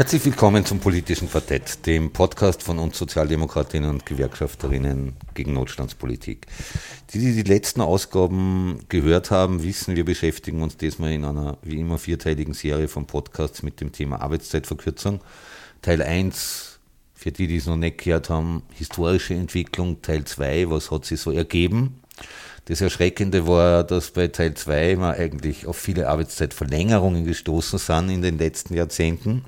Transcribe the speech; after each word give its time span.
Herzlich 0.00 0.24
willkommen 0.24 0.64
zum 0.64 0.80
Politischen 0.80 1.28
Quartett, 1.28 1.84
dem 1.84 2.10
Podcast 2.10 2.62
von 2.62 2.78
uns 2.78 2.96
Sozialdemokratinnen 2.96 3.90
und 3.90 4.06
Gewerkschafterinnen 4.06 5.14
gegen 5.34 5.52
Notstandspolitik. 5.52 6.46
Die, 7.10 7.18
die 7.18 7.34
die 7.34 7.42
letzten 7.42 7.82
Ausgaben 7.82 8.78
gehört 8.88 9.30
haben, 9.30 9.62
wissen, 9.62 9.96
wir 9.96 10.06
beschäftigen 10.06 10.62
uns 10.62 10.78
diesmal 10.78 11.12
in 11.12 11.26
einer 11.26 11.58
wie 11.60 11.80
immer 11.80 11.98
vierteiligen 11.98 12.54
Serie 12.54 12.88
von 12.88 13.06
Podcasts 13.06 13.62
mit 13.62 13.82
dem 13.82 13.92
Thema 13.92 14.22
Arbeitszeitverkürzung. 14.22 15.20
Teil 15.82 16.00
1, 16.00 16.78
für 17.12 17.30
die, 17.30 17.46
die 17.46 17.56
es 17.56 17.66
noch 17.66 17.76
nicht 17.76 17.98
gehört 17.98 18.30
haben, 18.30 18.62
historische 18.72 19.34
Entwicklung. 19.34 20.00
Teil 20.00 20.24
2, 20.24 20.70
was 20.70 20.90
hat 20.90 21.04
sich 21.04 21.20
so 21.20 21.30
ergeben? 21.30 22.00
Das 22.64 22.80
Erschreckende 22.80 23.46
war, 23.46 23.84
dass 23.84 24.12
bei 24.12 24.28
Teil 24.28 24.54
2 24.54 24.96
wir 24.96 25.10
eigentlich 25.10 25.66
auf 25.66 25.76
viele 25.76 26.08
Arbeitszeitverlängerungen 26.08 27.26
gestoßen 27.26 27.78
sind 27.78 28.08
in 28.08 28.22
den 28.22 28.38
letzten 28.38 28.72
Jahrzehnten. 28.72 29.44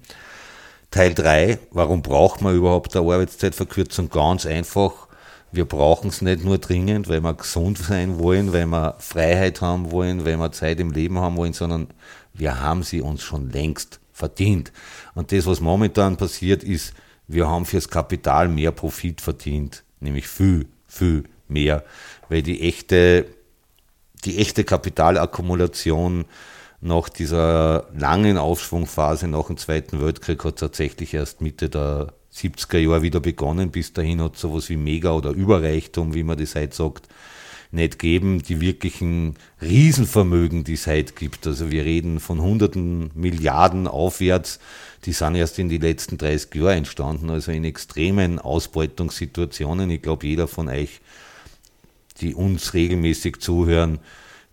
Teil 0.92 1.14
3, 1.14 1.58
warum 1.70 2.02
braucht 2.02 2.42
man 2.42 2.54
überhaupt 2.54 2.94
eine 2.94 3.10
Arbeitszeitverkürzung? 3.10 4.10
Ganz 4.10 4.44
einfach, 4.44 5.08
wir 5.50 5.64
brauchen 5.64 6.08
es 6.08 6.20
nicht 6.20 6.44
nur 6.44 6.58
dringend, 6.58 7.08
weil 7.08 7.22
wir 7.22 7.32
gesund 7.32 7.78
sein 7.78 8.18
wollen, 8.18 8.52
weil 8.52 8.66
wir 8.66 8.96
Freiheit 8.98 9.62
haben 9.62 9.90
wollen, 9.90 10.26
weil 10.26 10.36
wir 10.36 10.52
Zeit 10.52 10.80
im 10.80 10.90
Leben 10.90 11.18
haben 11.18 11.38
wollen, 11.38 11.54
sondern 11.54 11.86
wir 12.34 12.60
haben 12.60 12.82
sie 12.82 13.00
uns 13.00 13.22
schon 13.22 13.48
längst 13.48 14.00
verdient. 14.12 14.70
Und 15.14 15.32
das, 15.32 15.46
was 15.46 15.60
momentan 15.60 16.18
passiert, 16.18 16.62
ist, 16.62 16.92
wir 17.27 17.48
haben 17.48 17.64
fürs 17.64 17.88
Kapital 17.88 18.48
mehr 18.48 18.70
Profit 18.70 19.22
verdient, 19.22 19.84
nämlich 20.00 20.28
viel, 20.28 20.66
viel 20.86 21.24
mehr, 21.48 21.84
weil 22.28 22.42
die 22.42 22.68
echte, 22.68 23.24
die 24.27 24.36
echte 24.36 24.64
Kapitalakkumulation 24.64 26.27
nach 26.83 27.08
dieser 27.08 27.86
langen 27.97 28.36
Aufschwungphase 28.36 29.28
nach 29.28 29.47
dem 29.47 29.56
Zweiten 29.56 30.05
Weltkrieg 30.05 30.44
hat 30.44 30.58
tatsächlich 30.58 31.14
erst 31.14 31.41
Mitte 31.41 31.69
der 31.69 32.12
70er 32.34 32.78
Jahre 32.78 33.02
wieder 33.02 33.20
begonnen. 33.20 33.70
Bis 33.70 33.92
dahin 33.92 34.20
hat 34.20 34.36
sowas 34.36 34.69
wie 34.69 34.77
Mega- 34.77 35.12
oder 35.12 35.30
Überreichtum, 35.30 36.12
wie 36.12 36.24
man 36.24 36.39
das 36.39 36.56
heute 36.56 36.74
sagt, 36.74 37.08
nicht 37.70 38.00
geben. 38.00 38.42
Die 38.42 38.61
wirklichen 38.61 39.36
Riesenvermögen, 39.61 40.64
die 40.64 40.74
es 40.74 40.89
heute 40.89 41.12
gibt, 41.12 41.47
also 41.47 41.70
wir 41.70 41.84
reden 41.84 42.19
von 42.19 42.41
hunderten 42.41 43.12
Milliarden 43.14 43.86
aufwärts, 43.86 44.58
die 45.05 45.12
sind 45.12 45.36
erst 45.36 45.61
in 45.61 45.69
die 45.69 45.78
letzten 45.78 46.19
30 46.19 46.52
Jahre 46.56 46.74
entstanden, 46.74 47.30
also 47.30 47.52
in 47.52 47.64
extremen 47.64 48.41
Ausbeutungssituationen. 48.41 49.89
Ich 49.89 50.02
glaube, 50.02 50.27
jeder 50.27 50.48
von 50.48 50.69
euch, 50.69 51.00
die 52.20 52.34
uns 52.34 52.74
regelmäßig 52.74 53.39
zuhören, 53.39 54.00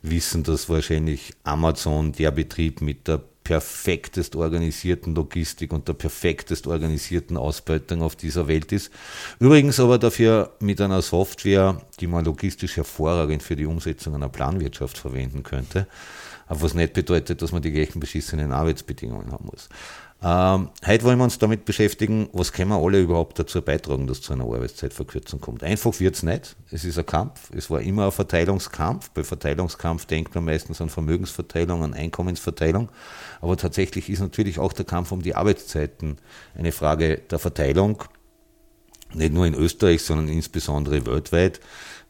wissen, 0.01 0.43
dass 0.43 0.69
wahrscheinlich 0.69 1.33
Amazon 1.43 2.11
der 2.11 2.31
Betrieb 2.31 2.81
mit 2.81 3.07
der 3.07 3.21
perfektest 3.49 4.35
organisierten 4.35 5.15
Logistik 5.15 5.73
und 5.73 5.87
der 5.87 5.93
perfektest 5.93 6.67
organisierten 6.67 7.35
Ausbeutung 7.35 8.03
auf 8.03 8.15
dieser 8.15 8.47
Welt 8.47 8.71
ist. 8.71 8.91
Übrigens 9.39 9.79
aber 9.79 9.97
dafür 9.97 10.51
mit 10.59 10.79
einer 10.79 11.01
Software, 11.01 11.81
die 11.99 12.05
man 12.05 12.25
logistisch 12.25 12.77
hervorragend 12.77 13.41
für 13.41 13.55
die 13.55 13.65
Umsetzung 13.65 14.13
einer 14.13 14.29
Planwirtschaft 14.29 14.99
verwenden 14.99 15.41
könnte, 15.41 15.87
was 16.47 16.75
nicht 16.75 16.93
bedeutet, 16.93 17.41
dass 17.41 17.51
man 17.51 17.63
die 17.63 17.71
gleichen 17.71 17.99
beschissenen 17.99 18.51
Arbeitsbedingungen 18.51 19.31
haben 19.31 19.47
muss. 19.47 19.67
Ähm, 20.21 20.69
heute 20.85 21.05
wollen 21.05 21.17
wir 21.17 21.23
uns 21.23 21.39
damit 21.39 21.63
beschäftigen, 21.63 22.27
was 22.33 22.51
können 22.51 22.71
wir 22.71 22.77
alle 22.77 22.99
überhaupt 22.99 23.39
dazu 23.39 23.61
beitragen, 23.61 24.05
dass 24.05 24.21
zu 24.21 24.33
einer 24.33 24.43
Arbeitszeitverkürzung 24.43 25.39
kommt. 25.39 25.63
Einfach 25.63 25.97
wird 26.01 26.15
es 26.15 26.23
nicht. 26.23 26.57
Es 26.71 26.83
ist 26.83 26.99
ein 26.99 27.05
Kampf. 27.05 27.51
Es 27.55 27.69
war 27.69 27.79
immer 27.79 28.05
ein 28.05 28.11
Verteilungskampf. 28.11 29.11
Bei 29.11 29.23
Verteilungskampf 29.23 30.05
denkt 30.05 30.35
man 30.35 30.43
meistens 30.43 30.81
an 30.81 30.89
Vermögensverteilung, 30.89 31.83
an 31.83 31.93
Einkommensverteilung. 31.93 32.89
Aber 33.39 33.55
tatsächlich 33.55 34.09
ist 34.09 34.19
natürlich 34.19 34.59
auch 34.59 34.73
der 34.73 34.85
Kampf 34.85 35.13
um 35.13 35.21
die 35.21 35.35
Arbeitszeiten 35.35 36.17
eine 36.53 36.73
Frage 36.73 37.19
der 37.31 37.39
Verteilung. 37.39 38.03
Nicht 39.13 39.33
nur 39.33 39.47
in 39.47 39.55
Österreich, 39.55 40.03
sondern 40.03 40.27
insbesondere 40.27 41.05
weltweit 41.05 41.61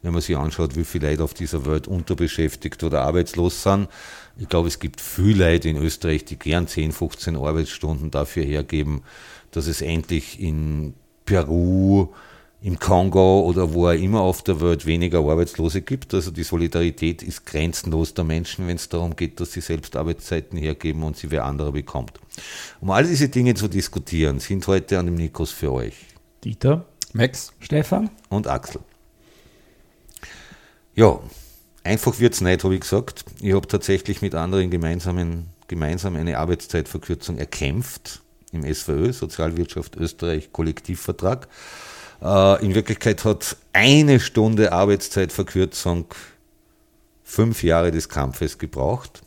wenn 0.02 0.12
man 0.12 0.22
sich 0.22 0.36
anschaut, 0.36 0.76
wie 0.76 0.84
viele 0.84 1.10
Leute 1.10 1.24
auf 1.24 1.34
dieser 1.34 1.66
Welt 1.66 1.86
unterbeschäftigt 1.86 2.82
oder 2.82 3.02
arbeitslos 3.02 3.62
sind. 3.62 3.88
Ich 4.38 4.48
glaube, 4.48 4.68
es 4.68 4.78
gibt 4.78 5.00
viele 5.00 5.50
Leute 5.50 5.68
in 5.68 5.76
Österreich, 5.76 6.24
die 6.24 6.38
gern 6.38 6.66
10, 6.66 6.92
15 6.92 7.36
Arbeitsstunden 7.36 8.10
dafür 8.10 8.44
hergeben, 8.44 9.02
dass 9.50 9.66
es 9.66 9.82
endlich 9.82 10.40
in 10.40 10.94
Peru, 11.26 12.08
im 12.62 12.78
Kongo 12.78 13.40
oder 13.40 13.72
wo 13.72 13.88
auch 13.88 13.92
immer 13.92 14.20
auf 14.20 14.42
der 14.42 14.60
Welt 14.60 14.84
weniger 14.84 15.20
Arbeitslose 15.20 15.80
gibt. 15.80 16.12
Also 16.12 16.30
die 16.30 16.42
Solidarität 16.42 17.22
ist 17.22 17.46
grenzenlos 17.46 18.12
der 18.12 18.24
Menschen, 18.24 18.66
wenn 18.66 18.76
es 18.76 18.88
darum 18.88 19.16
geht, 19.16 19.40
dass 19.40 19.52
sie 19.52 19.62
selbst 19.62 19.96
Arbeitszeiten 19.96 20.58
hergeben 20.58 21.02
und 21.02 21.16
sie 21.16 21.30
wer 21.30 21.44
anderer 21.44 21.72
bekommt. 21.72 22.12
Um 22.80 22.90
all 22.90 23.04
diese 23.04 23.28
Dinge 23.28 23.54
zu 23.54 23.68
diskutieren, 23.68 24.40
sind 24.40 24.66
heute 24.66 24.98
an 24.98 25.06
dem 25.06 25.14
Nikos 25.14 25.50
für 25.50 25.72
euch 25.72 25.94
Dieter, 26.44 26.84
Max, 27.12 27.52
Stefan 27.60 28.10
und 28.28 28.46
Axel. 28.46 28.80
Ja, 30.94 31.20
einfach 31.84 32.18
wird 32.18 32.34
es 32.34 32.40
nicht, 32.40 32.64
habe 32.64 32.74
ich 32.74 32.80
gesagt. 32.80 33.24
Ich 33.40 33.54
habe 33.54 33.66
tatsächlich 33.66 34.22
mit 34.22 34.34
anderen 34.34 34.70
gemeinsamen, 34.70 35.46
gemeinsam 35.68 36.16
eine 36.16 36.38
Arbeitszeitverkürzung 36.38 37.38
erkämpft 37.38 38.20
im 38.52 38.62
SVÖ, 38.62 39.12
Sozialwirtschaft 39.12 39.96
Österreich, 39.96 40.52
Kollektivvertrag. 40.52 41.48
Äh, 42.22 42.64
in 42.64 42.74
Wirklichkeit 42.74 43.24
hat 43.24 43.56
eine 43.72 44.20
Stunde 44.20 44.72
Arbeitszeitverkürzung 44.72 46.06
fünf 47.22 47.62
Jahre 47.62 47.92
des 47.92 48.08
Kampfes 48.08 48.58
gebraucht. 48.58 49.22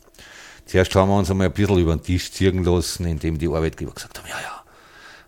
Zuerst 0.66 0.94
haben 0.94 1.08
wir 1.08 1.18
uns 1.18 1.30
einmal 1.30 1.48
ein 1.48 1.52
bisschen 1.52 1.78
über 1.78 1.96
den 1.96 2.02
Tisch 2.02 2.30
ziehen 2.32 2.64
lassen, 2.64 3.06
indem 3.06 3.38
die 3.38 3.48
Arbeitgeber 3.48 3.92
gesagt 3.92 4.18
haben, 4.18 4.28
ja, 4.28 4.40
ja, 4.40 4.63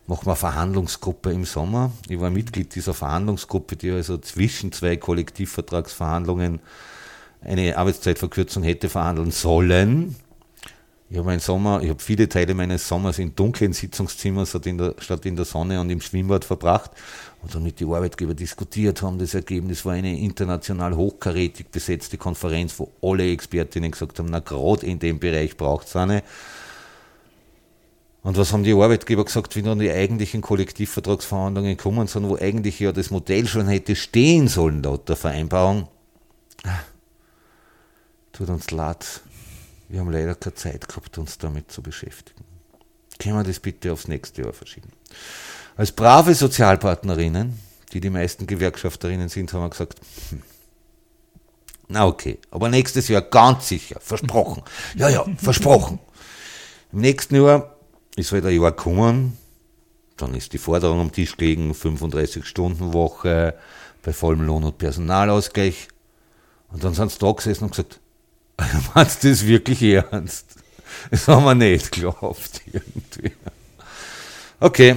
machen 0.06 0.26
wir 0.26 0.36
Verhandlungsgruppe 0.36 1.32
im 1.32 1.44
Sommer. 1.44 1.90
Ich 2.08 2.20
war 2.20 2.30
Mitglied 2.30 2.74
dieser 2.74 2.94
Verhandlungsgruppe, 2.94 3.76
die 3.76 3.90
also 3.90 4.18
zwischen 4.18 4.72
zwei 4.72 4.96
Kollektivvertragsverhandlungen 4.96 6.60
eine 7.42 7.76
Arbeitszeitverkürzung 7.76 8.62
hätte 8.62 8.88
verhandeln 8.88 9.30
sollen. 9.30 10.16
Ich 11.08 11.18
habe 11.18 11.38
Sommer, 11.38 11.82
ich 11.82 11.88
habe 11.88 12.02
viele 12.02 12.28
Teile 12.28 12.52
meines 12.54 12.88
Sommers 12.88 13.20
in 13.20 13.36
dunklen 13.36 13.72
Sitzungszimmern 13.72 14.44
statt 14.44 14.66
in, 14.66 14.76
der, 14.76 14.94
statt 14.98 15.24
in 15.24 15.36
der 15.36 15.44
Sonne 15.44 15.80
und 15.80 15.88
im 15.88 16.00
Schwimmbad 16.00 16.44
verbracht 16.44 16.90
und 17.42 17.54
dann 17.54 17.62
mit 17.62 17.78
den 17.78 17.92
Arbeitgeber 17.92 18.34
diskutiert 18.34 19.02
haben. 19.02 19.16
Das 19.16 19.34
Ergebnis 19.34 19.84
war 19.84 19.92
eine 19.92 20.18
international 20.18 20.96
hochkarätig 20.96 21.68
besetzte 21.68 22.18
Konferenz, 22.18 22.76
wo 22.80 22.90
alle 23.02 23.30
Expertinnen 23.30 23.92
gesagt 23.92 24.18
haben, 24.18 24.26
na 24.30 24.40
gerade 24.40 24.84
in 24.84 24.98
dem 24.98 25.20
Bereich 25.20 25.56
braucht 25.56 25.86
es 25.86 25.94
eine. 25.94 26.24
Und 28.26 28.36
was 28.36 28.52
haben 28.52 28.64
die 28.64 28.72
Arbeitgeber 28.72 29.24
gesagt, 29.24 29.54
wie 29.54 29.62
dann 29.62 29.78
die 29.78 29.88
eigentlichen 29.88 30.40
Kollektivvertragsverhandlungen 30.40 31.76
kommen 31.76 32.08
sind, 32.08 32.28
wo 32.28 32.34
eigentlich 32.34 32.80
ja 32.80 32.90
das 32.90 33.12
Modell 33.12 33.46
schon 33.46 33.68
hätte 33.68 33.94
stehen 33.94 34.48
sollen 34.48 34.82
laut 34.82 35.08
der 35.08 35.14
Vereinbarung? 35.14 35.86
Tut 38.32 38.48
uns 38.48 38.72
leid, 38.72 39.20
wir 39.88 40.00
haben 40.00 40.10
leider 40.10 40.34
keine 40.34 40.56
Zeit 40.56 40.88
gehabt, 40.88 41.16
uns 41.18 41.38
damit 41.38 41.70
zu 41.70 41.82
beschäftigen. 41.82 42.42
Können 43.20 43.36
wir 43.36 43.44
das 43.44 43.60
bitte 43.60 43.92
aufs 43.92 44.08
nächste 44.08 44.42
Jahr 44.42 44.52
verschieben? 44.52 44.90
Als 45.76 45.92
brave 45.92 46.34
Sozialpartnerinnen, 46.34 47.56
die 47.92 48.00
die 48.00 48.10
meisten 48.10 48.48
Gewerkschafterinnen 48.48 49.28
sind, 49.28 49.52
haben 49.52 49.62
wir 49.62 49.70
gesagt, 49.70 50.00
hm, 50.30 50.42
na 51.86 52.04
okay, 52.08 52.40
aber 52.50 52.70
nächstes 52.70 53.06
Jahr 53.06 53.22
ganz 53.22 53.68
sicher, 53.68 54.00
versprochen. 54.00 54.64
Ja, 54.96 55.10
ja, 55.10 55.24
versprochen. 55.36 56.00
Im 56.92 57.02
nächsten 57.02 57.36
Jahr 57.36 57.75
ist 58.16 58.32
halt 58.32 58.46
ein 58.46 58.60
Jahr 58.60 58.72
gekommen, 58.72 59.36
dann 60.16 60.34
ist 60.34 60.52
die 60.52 60.58
Forderung 60.58 61.00
am 61.00 61.12
Tisch 61.12 61.36
gelegen, 61.36 61.72
35-Stunden-Woche 61.72 63.54
bei 64.02 64.12
vollem 64.12 64.42
Lohn- 64.42 64.64
und 64.64 64.78
Personalausgleich. 64.78 65.88
Und 66.72 66.82
dann 66.82 66.94
sind 66.94 67.12
sie 67.12 67.18
da 67.18 67.32
gesessen 67.32 67.64
und 67.64 67.70
gesagt, 67.70 68.00
meinst 68.94 69.22
du 69.22 69.28
das 69.28 69.46
wirklich 69.46 69.82
ernst? 69.82 70.56
Das 71.10 71.28
haben 71.28 71.44
wir 71.44 71.54
nicht 71.54 71.92
geglaubt 71.92 72.62
irgendwie. 72.72 73.32
Okay. 74.60 74.96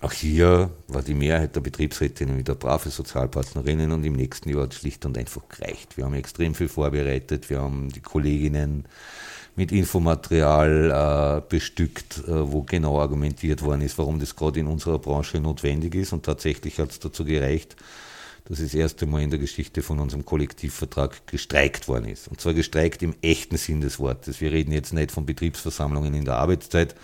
Auch 0.00 0.12
hier 0.12 0.70
war 0.88 1.02
die 1.02 1.14
Mehrheit 1.14 1.56
der 1.56 1.60
Betriebsrätinnen 1.60 2.36
wieder 2.36 2.54
brave 2.54 2.90
Sozialpartnerinnen 2.90 3.92
und 3.92 4.04
im 4.04 4.12
nächsten 4.12 4.50
Jahr 4.50 4.64
hat 4.64 4.74
es 4.74 4.80
schlicht 4.80 5.06
und 5.06 5.16
einfach 5.16 5.48
gereicht. 5.48 5.96
Wir 5.96 6.04
haben 6.04 6.14
extrem 6.14 6.54
viel 6.54 6.68
vorbereitet, 6.68 7.48
wir 7.48 7.62
haben 7.62 7.88
die 7.88 8.00
Kolleginnen 8.00 8.84
mit 9.56 9.72
Infomaterial 9.72 11.40
äh, 11.40 11.48
bestückt, 11.48 12.18
äh, 12.28 12.52
wo 12.52 12.62
genau 12.62 13.00
argumentiert 13.00 13.62
worden 13.62 13.80
ist, 13.80 13.96
warum 13.98 14.20
das 14.20 14.36
gerade 14.36 14.60
in 14.60 14.66
unserer 14.66 14.98
Branche 14.98 15.40
notwendig 15.40 15.94
ist. 15.94 16.12
Und 16.12 16.24
tatsächlich 16.24 16.78
hat 16.78 16.90
es 16.90 17.00
dazu 17.00 17.24
gereicht, 17.24 17.74
dass 18.44 18.60
es 18.60 18.72
das 18.72 18.74
erste 18.74 19.06
Mal 19.06 19.22
in 19.22 19.30
der 19.30 19.38
Geschichte 19.38 19.82
von 19.82 19.98
unserem 19.98 20.24
Kollektivvertrag 20.24 21.26
gestreikt 21.26 21.88
worden 21.88 22.04
ist. 22.04 22.28
Und 22.28 22.40
zwar 22.40 22.54
gestreikt 22.54 23.02
im 23.02 23.14
echten 23.22 23.56
Sinn 23.56 23.80
des 23.80 23.98
Wortes. 23.98 24.40
Wir 24.40 24.52
reden 24.52 24.72
jetzt 24.72 24.92
nicht 24.92 25.10
von 25.10 25.26
Betriebsversammlungen 25.26 26.14
in 26.14 26.26
der 26.26 26.36
Arbeitszeit. 26.36 26.94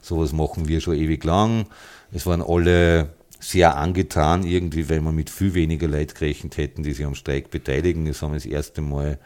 Sowas 0.00 0.32
machen 0.32 0.68
wir 0.68 0.80
schon 0.80 0.94
ewig 0.94 1.24
lang. 1.24 1.66
Es 2.12 2.24
waren 2.24 2.40
alle 2.40 3.10
sehr 3.40 3.76
angetan, 3.76 4.44
irgendwie, 4.44 4.88
weil 4.88 5.00
wir 5.00 5.12
mit 5.12 5.28
viel 5.28 5.54
weniger 5.54 5.88
Leid 5.88 6.14
gerechnet 6.14 6.56
hätten, 6.56 6.84
die 6.84 6.92
sich 6.92 7.04
am 7.04 7.16
Streik 7.16 7.50
beteiligen. 7.50 8.06
Das 8.06 8.22
haben 8.22 8.32
das 8.32 8.46
erste 8.46 8.80
Mal, 8.80 9.18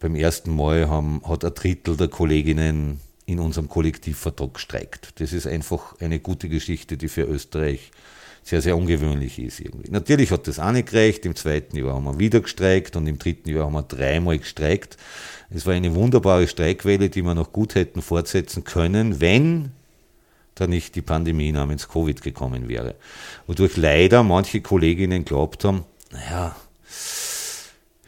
beim 0.00 0.14
ersten 0.14 0.54
Mal 0.54 0.88
haben, 0.88 1.22
hat 1.26 1.44
ein 1.44 1.54
Drittel 1.54 1.96
der 1.96 2.08
Kolleginnen 2.08 3.00
in 3.26 3.38
unserem 3.40 3.68
Kollektivvertrag 3.68 4.54
gestreikt. 4.54 5.20
Das 5.20 5.32
ist 5.32 5.46
einfach 5.46 5.98
eine 6.00 6.20
gute 6.20 6.48
Geschichte, 6.48 6.96
die 6.96 7.08
für 7.08 7.22
Österreich 7.22 7.90
sehr, 8.44 8.62
sehr 8.62 8.76
ungewöhnlich 8.76 9.40
ist 9.40 9.58
irgendwie. 9.58 9.90
Natürlich 9.90 10.30
hat 10.30 10.46
das 10.46 10.60
auch 10.60 10.70
nicht 10.70 10.90
gereicht. 10.90 11.26
Im 11.26 11.34
zweiten 11.34 11.76
Jahr 11.76 11.94
haben 11.94 12.04
wir 12.04 12.20
wieder 12.20 12.40
gestreikt 12.40 12.94
und 12.94 13.08
im 13.08 13.18
dritten 13.18 13.50
Jahr 13.50 13.66
haben 13.66 13.72
wir 13.72 13.82
dreimal 13.82 14.38
gestreikt. 14.38 14.96
Es 15.50 15.66
war 15.66 15.74
eine 15.74 15.94
wunderbare 15.96 16.46
Streikwelle, 16.46 17.10
die 17.10 17.22
wir 17.22 17.34
noch 17.34 17.52
gut 17.52 17.74
hätten 17.74 18.02
fortsetzen 18.02 18.62
können, 18.62 19.20
wenn 19.20 19.72
da 20.54 20.68
nicht 20.68 20.94
die 20.94 21.02
Pandemie 21.02 21.50
namens 21.50 21.88
Covid 21.88 22.22
gekommen 22.22 22.68
wäre. 22.68 22.94
Wodurch 23.48 23.76
leider 23.76 24.22
manche 24.22 24.60
Kolleginnen 24.60 25.24
glaubt 25.24 25.64
haben, 25.64 25.84
naja, 26.12 26.54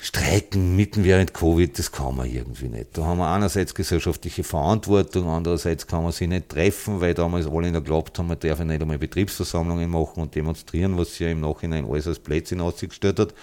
Streiken 0.08 0.74
mitten 0.74 1.04
während 1.04 1.34
Covid, 1.34 1.78
das 1.78 1.92
kann 1.92 2.16
man 2.16 2.30
irgendwie 2.30 2.68
nicht. 2.68 2.96
Da 2.96 3.04
haben 3.04 3.18
wir 3.18 3.30
einerseits 3.30 3.74
gesellschaftliche 3.74 4.42
Verantwortung, 4.42 5.28
andererseits 5.28 5.86
kann 5.86 6.02
man 6.02 6.12
sich 6.12 6.26
nicht 6.26 6.48
treffen, 6.48 7.02
weil 7.02 7.12
damals 7.12 7.46
alle 7.46 7.70
noch 7.70 7.80
geglaubt 7.80 8.18
haben, 8.18 8.28
man 8.28 8.40
darf 8.40 8.58
ja 8.58 8.64
nicht 8.64 8.80
einmal 8.80 8.96
Betriebsversammlungen 8.96 9.90
machen 9.90 10.22
und 10.22 10.34
demonstrieren, 10.34 10.96
was 10.96 11.10
sich 11.10 11.20
ja 11.20 11.28
im 11.28 11.42
Nachhinein 11.42 11.84
alles 11.84 12.06
als 12.06 12.20
Plätzchen 12.20 12.62
ausgestellt 12.62 13.18
hat. 13.18 13.34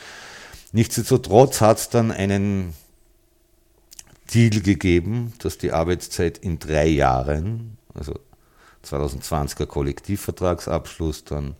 Nichtsdestotrotz 0.71 1.61
hat 1.61 1.77
es 1.77 1.89
dann 1.89 2.11
einen 2.11 2.73
Deal 4.33 4.59
gegeben, 4.61 5.33
dass 5.37 5.59
die 5.59 5.71
Arbeitszeit 5.71 6.39
in 6.39 6.57
drei 6.57 6.87
Jahren, 6.87 7.77
also 7.93 8.15
2020er 8.83 9.67
Kollektivvertragsabschluss, 9.67 11.25
dann 11.25 11.55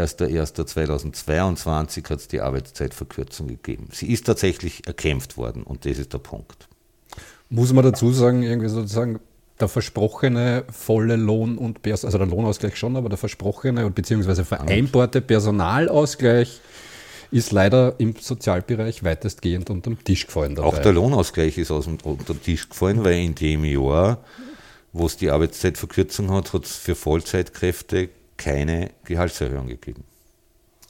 1.1.2022 0.00 2.10
hat 2.10 2.20
es 2.20 2.28
die 2.28 2.40
Arbeitszeitverkürzung 2.40 3.48
gegeben. 3.48 3.88
Sie 3.92 4.10
ist 4.10 4.26
tatsächlich 4.26 4.86
erkämpft 4.86 5.36
worden 5.36 5.62
und 5.62 5.84
das 5.84 5.98
ist 5.98 6.12
der 6.12 6.18
Punkt. 6.18 6.68
Muss 7.50 7.72
man 7.72 7.84
dazu 7.84 8.12
sagen, 8.12 8.42
irgendwie 8.42 8.68
sozusagen 8.68 9.20
der 9.60 9.68
versprochene 9.68 10.64
volle 10.70 11.16
Lohn 11.16 11.58
und 11.58 11.82
Pers 11.82 12.04
also 12.04 12.18
der 12.18 12.26
Lohnausgleich 12.26 12.76
schon, 12.76 12.96
aber 12.96 13.08
der 13.08 13.18
versprochene 13.18 13.86
und 13.86 13.94
beziehungsweise 13.94 14.44
vereinbarte 14.44 15.20
Personalausgleich 15.20 16.60
ist 17.30 17.52
leider 17.52 17.94
im 17.98 18.14
Sozialbereich 18.16 19.04
weitestgehend 19.04 19.70
unter 19.70 19.90
den 19.90 20.02
Tisch 20.02 20.26
gefallen. 20.26 20.54
Dabei. 20.54 20.68
Auch 20.68 20.78
der 20.78 20.92
Lohnausgleich 20.92 21.58
ist 21.58 21.70
aus 21.70 21.84
dem, 21.84 21.98
unter 22.02 22.34
den 22.34 22.42
Tisch 22.42 22.68
gefallen, 22.68 23.04
weil 23.04 23.14
in 23.14 23.34
dem 23.34 23.64
Jahr, 23.64 24.18
wo 24.92 25.06
es 25.06 25.16
die 25.16 25.30
Arbeitszeitverkürzung 25.30 26.30
hat, 26.30 26.52
hat 26.52 26.64
es 26.64 26.76
für 26.76 26.94
Vollzeitkräfte 26.94 28.08
keine 28.36 28.90
Gehaltserhöhung 29.04 29.66
gegeben. 29.66 30.04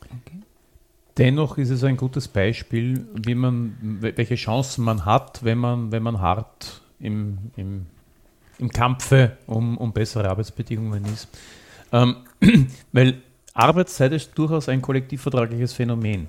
Okay. 0.04 0.40
Dennoch 1.16 1.58
ist 1.58 1.70
es 1.70 1.84
ein 1.84 1.96
gutes 1.96 2.28
Beispiel, 2.28 3.06
wie 3.14 3.34
man, 3.34 3.76
welche 4.00 4.34
Chancen 4.34 4.84
man 4.84 5.04
hat, 5.04 5.44
wenn 5.44 5.58
man, 5.58 5.92
wenn 5.92 6.02
man 6.02 6.20
hart 6.20 6.82
im, 6.98 7.38
im, 7.56 7.86
im 8.58 8.68
Kampfe 8.70 9.36
um, 9.46 9.78
um 9.78 9.92
bessere 9.92 10.28
Arbeitsbedingungen 10.28 11.04
ist. 11.06 11.28
Ähm, 11.92 12.16
weil 12.92 13.22
Arbeitszeit 13.52 14.12
ist 14.12 14.36
durchaus 14.36 14.68
ein 14.68 14.82
kollektivvertragliches 14.82 15.72
Phänomen. 15.72 16.28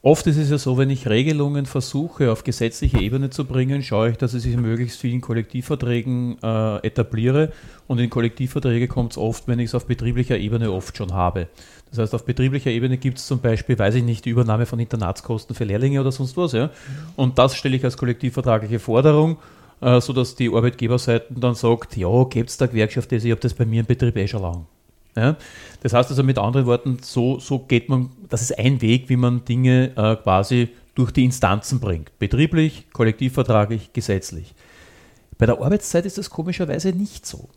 Oft 0.00 0.28
ist 0.28 0.36
es 0.36 0.48
ja 0.48 0.58
so, 0.58 0.78
wenn 0.78 0.90
ich 0.90 1.08
Regelungen 1.08 1.66
versuche 1.66 2.30
auf 2.30 2.44
gesetzliche 2.44 3.00
Ebene 3.00 3.30
zu 3.30 3.44
bringen, 3.44 3.82
schaue 3.82 4.10
ich, 4.10 4.16
dass 4.16 4.32
ich 4.32 4.42
sie 4.44 4.52
in 4.52 4.62
möglichst 4.62 5.00
vielen 5.00 5.20
Kollektivverträgen 5.20 6.38
äh, 6.40 6.86
etabliere. 6.86 7.52
Und 7.88 7.98
in 7.98 8.08
Kollektivverträge 8.08 8.86
kommt 8.86 9.12
es 9.12 9.18
oft, 9.18 9.48
wenn 9.48 9.58
ich 9.58 9.66
es 9.66 9.74
auf 9.74 9.86
betrieblicher 9.86 10.38
Ebene 10.38 10.70
oft 10.70 10.96
schon 10.96 11.14
habe. 11.14 11.48
Das 11.90 11.98
heißt, 11.98 12.14
auf 12.14 12.24
betrieblicher 12.24 12.70
Ebene 12.70 12.96
gibt 12.96 13.18
es 13.18 13.26
zum 13.26 13.40
Beispiel, 13.40 13.76
weiß 13.76 13.96
ich 13.96 14.04
nicht, 14.04 14.24
die 14.24 14.30
Übernahme 14.30 14.66
von 14.66 14.78
Internatskosten 14.78 15.56
für 15.56 15.64
Lehrlinge 15.64 16.00
oder 16.00 16.12
sonst 16.12 16.36
was. 16.36 16.52
Ja? 16.52 16.70
Und 17.16 17.40
das 17.40 17.56
stelle 17.56 17.76
ich 17.76 17.84
als 17.84 17.96
kollektivvertragliche 17.96 18.78
Forderung, 18.78 19.38
äh, 19.80 20.00
sodass 20.00 20.36
die 20.36 20.48
Arbeitgeberseite 20.48 21.34
dann 21.34 21.56
sagt, 21.56 21.96
ja, 21.96 22.22
gibt 22.24 22.50
es 22.50 22.56
da 22.56 22.66
Gewerkschaft, 22.66 23.10
ich 23.10 23.30
habe 23.32 23.40
das 23.40 23.52
bei 23.52 23.64
mir 23.64 23.80
im 23.80 23.86
Betrieb 23.86 24.16
eh 24.16 24.28
schon 24.28 24.42
lang. 24.42 24.66
Ja? 25.18 25.36
Das 25.82 25.92
heißt 25.92 26.10
also 26.10 26.22
mit 26.22 26.38
anderen 26.38 26.66
Worten, 26.66 26.98
so, 27.02 27.38
so 27.38 27.60
geht 27.60 27.88
man, 27.88 28.10
das 28.28 28.42
ist 28.42 28.58
ein 28.58 28.80
Weg, 28.80 29.08
wie 29.08 29.16
man 29.16 29.44
Dinge 29.44 29.92
äh, 29.96 30.16
quasi 30.16 30.70
durch 30.94 31.12
die 31.12 31.24
Instanzen 31.24 31.80
bringt. 31.80 32.18
Betrieblich, 32.18 32.86
kollektivvertraglich, 32.92 33.92
gesetzlich. 33.92 34.54
Bei 35.38 35.46
der 35.46 35.60
Arbeitszeit 35.60 36.04
ist 36.06 36.18
das 36.18 36.30
komischerweise 36.30 36.90
nicht 36.90 37.24
so. 37.24 37.48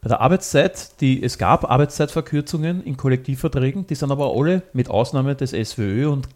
Bei 0.00 0.08
der 0.08 0.20
Arbeitszeit, 0.20 1.00
die, 1.00 1.22
es 1.22 1.38
gab 1.38 1.68
Arbeitszeitverkürzungen 1.68 2.84
in 2.84 2.96
Kollektivverträgen, 2.96 3.86
die 3.86 3.94
sind 3.94 4.12
aber 4.12 4.32
alle 4.36 4.62
mit 4.72 4.90
Ausnahme 4.90 5.34
des 5.34 5.50
SWÖ 5.50 6.08
und 6.08 6.28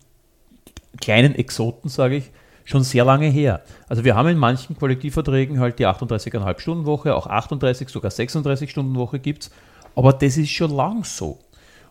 kleinen 1.01 1.35
Exoten, 1.35 1.89
sage 1.89 2.17
ich, 2.17 2.31
schon 2.65 2.83
sehr 2.83 3.05
lange 3.05 3.29
her. 3.29 3.63
Also 3.89 4.05
wir 4.05 4.17
haben 4.17 4.29
in 4.29 4.39
manchen 4.39 4.77
Kollektivverträgen 4.77 5.61
halt 5.61 5.79
die 5.79 5.87
38,5 5.87 6.61
Stunden 6.61 6.87
Woche, 6.87 7.15
auch 7.15 7.27
38, 7.27 7.89
sogar 7.89 8.11
36 8.11 8.71
Stunden 8.71 8.95
Woche 8.95 9.19
gibt 9.19 9.45
es 9.45 9.51
aber 9.99 10.13
das 10.13 10.37
ist 10.37 10.51
schon 10.51 10.71
lang 10.71 11.03
so. 11.03 11.41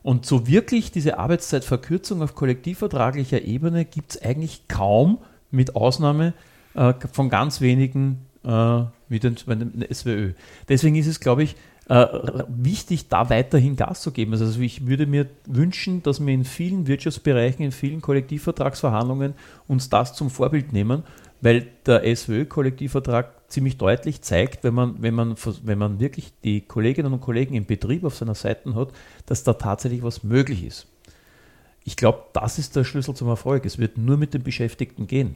Und 0.01 0.25
so 0.25 0.47
wirklich 0.47 0.91
diese 0.91 1.19
Arbeitszeitverkürzung 1.19 2.21
auf 2.21 2.35
kollektivvertraglicher 2.35 3.41
Ebene 3.41 3.83
gibt 3.83 4.11
es 4.11 4.21
eigentlich 4.21 4.69
kaum, 4.69 5.17
mit 5.51 5.75
Ausnahme 5.75 6.33
äh, 6.73 6.93
von 7.11 7.29
ganz 7.29 7.59
wenigen 7.59 8.25
äh, 8.45 8.83
wie 9.09 9.19
den, 9.19 9.35
den 9.35 9.85
SWÖ. 9.93 10.31
Deswegen 10.69 10.95
ist 10.95 11.07
es, 11.07 11.19
glaube 11.19 11.43
ich, 11.43 11.57
äh, 11.89 12.05
wichtig, 12.47 13.09
da 13.09 13.29
weiterhin 13.29 13.75
Gas 13.75 14.03
zu 14.03 14.11
geben. 14.11 14.31
Also 14.31 14.57
ich 14.61 14.87
würde 14.87 15.05
mir 15.05 15.27
wünschen, 15.45 16.01
dass 16.01 16.25
wir 16.25 16.33
in 16.33 16.45
vielen 16.45 16.87
Wirtschaftsbereichen, 16.87 17.65
in 17.65 17.73
vielen 17.73 17.99
Kollektivvertragsverhandlungen 17.99 19.33
uns 19.67 19.89
das 19.89 20.13
zum 20.13 20.29
Vorbild 20.29 20.71
nehmen, 20.71 21.03
weil 21.41 21.67
der 21.85 22.03
SWÖ-Kollektivvertrag 22.15 23.36
ziemlich 23.47 23.77
deutlich 23.77 24.21
zeigt, 24.21 24.63
wenn 24.63 24.73
man, 24.73 25.01
wenn, 25.01 25.13
man, 25.13 25.35
wenn 25.63 25.77
man 25.77 25.99
wirklich 25.99 26.33
die 26.43 26.61
Kolleginnen 26.61 27.13
und 27.13 27.21
Kollegen 27.21 27.55
im 27.55 27.65
Betrieb 27.65 28.03
auf 28.03 28.15
seiner 28.15 28.35
Seite 28.35 28.75
hat, 28.75 28.89
dass 29.25 29.43
da 29.43 29.53
tatsächlich 29.53 30.03
was 30.03 30.23
möglich 30.23 30.63
ist. 30.63 30.87
Ich 31.83 31.95
glaube, 31.95 32.23
das 32.33 32.59
ist 32.59 32.75
der 32.75 32.83
Schlüssel 32.83 33.15
zum 33.15 33.29
Erfolg. 33.29 33.65
Es 33.65 33.77
wird 33.77 33.97
nur 33.97 34.17
mit 34.17 34.33
den 34.33 34.43
Beschäftigten 34.43 35.07
gehen. 35.07 35.35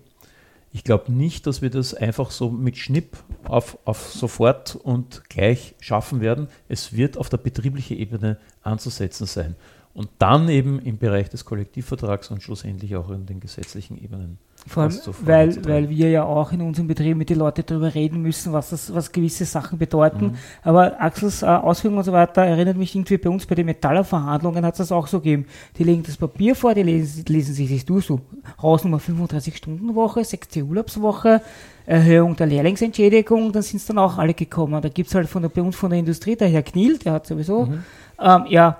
Ich 0.73 0.83
glaube 0.83 1.11
nicht, 1.11 1.47
dass 1.47 1.61
wir 1.61 1.69
das 1.69 1.93
einfach 1.93 2.31
so 2.31 2.49
mit 2.49 2.77
Schnipp 2.77 3.17
auf, 3.43 3.77
auf 3.83 4.09
sofort 4.09 4.75
und 4.75 5.29
gleich 5.29 5.75
schaffen 5.79 6.21
werden. 6.21 6.47
Es 6.69 6.95
wird 6.95 7.17
auf 7.17 7.29
der 7.29 7.37
betrieblichen 7.37 7.97
Ebene 7.97 8.37
anzusetzen 8.61 9.27
sein. 9.27 9.55
Und 9.93 10.09
dann 10.19 10.47
eben 10.47 10.79
im 10.79 10.97
Bereich 10.97 11.29
des 11.29 11.43
Kollektivvertrags 11.43 12.31
und 12.31 12.41
schlussendlich 12.41 12.95
auch 12.95 13.09
in 13.11 13.25
den 13.25 13.41
gesetzlichen 13.41 14.01
Ebenen. 14.01 14.37
Vor 14.67 14.83
allem, 14.83 14.99
weil, 15.21 15.65
weil 15.65 15.89
wir 15.89 16.09
ja 16.11 16.23
auch 16.23 16.51
in 16.51 16.61
unserem 16.61 16.87
Betrieb 16.87 17.17
mit 17.17 17.29
den 17.29 17.39
Leuten 17.39 17.63
darüber 17.65 17.93
reden 17.93 18.21
müssen, 18.21 18.53
was, 18.53 18.69
das, 18.69 18.93
was 18.93 19.11
gewisse 19.11 19.43
Sachen 19.45 19.79
bedeuten. 19.79 20.25
Mhm. 20.25 20.35
Aber 20.61 21.01
Axels 21.01 21.41
äh, 21.41 21.47
Ausführungen 21.47 21.97
und 21.97 22.03
so 22.03 22.11
weiter 22.11 22.43
erinnert 22.43 22.77
mich 22.77 22.95
irgendwie 22.95 23.17
bei 23.17 23.29
uns 23.29 23.45
bei 23.45 23.55
den 23.55 23.65
Metallerverhandlungen 23.65 24.63
hat 24.63 24.75
es 24.75 24.77
das 24.77 24.91
auch 24.91 25.07
so 25.07 25.19
gegeben. 25.19 25.47
Die 25.77 25.83
legen 25.83 26.03
das 26.03 26.15
Papier 26.15 26.55
vor, 26.55 26.75
die 26.75 26.83
lesen, 26.83 27.25
lesen 27.27 27.55
sich 27.55 27.71
das 27.73 27.85
durch, 27.85 28.05
so 28.05 28.21
Hausnummer 28.61 28.99
35-Stunden-Woche, 28.99 30.23
6. 30.23 30.57
Urlaubswoche, 30.57 31.41
Erhöhung 31.87 32.35
der 32.35 32.45
Lehrlingsentschädigung, 32.47 33.51
dann 33.51 33.63
sind 33.63 33.77
es 33.77 33.87
dann 33.87 33.97
auch 33.97 34.19
alle 34.19 34.35
gekommen. 34.35 34.79
Da 34.79 34.89
gibt 34.89 35.09
es 35.09 35.15
halt 35.15 35.27
von 35.27 35.41
der, 35.41 35.49
bei 35.49 35.63
uns 35.63 35.75
von 35.75 35.89
der 35.89 35.99
Industrie, 35.99 36.35
der 36.35 36.49
Herr 36.49 36.63
Kniel, 36.63 36.99
der 36.99 37.13
hat 37.13 37.25
sowieso, 37.25 37.65
mhm. 37.65 37.83
ähm, 38.19 38.45
ja, 38.47 38.77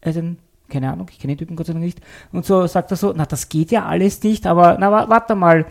also 0.00 0.22
keine 0.68 0.92
Ahnung, 0.92 1.08
ich 1.10 1.18
kenne 1.18 1.34
den 1.34 1.38
Typen 1.38 1.56
Gott 1.56 1.66
sei 1.66 1.72
Dank 1.72 1.84
nicht. 1.84 2.00
Und 2.32 2.44
so 2.44 2.66
sagt 2.66 2.90
er 2.90 2.96
so, 2.96 3.12
na, 3.14 3.26
das 3.26 3.48
geht 3.48 3.70
ja 3.70 3.86
alles 3.86 4.22
nicht, 4.22 4.46
aber 4.46 4.76
na, 4.78 5.08
warte 5.08 5.34
mal, 5.34 5.66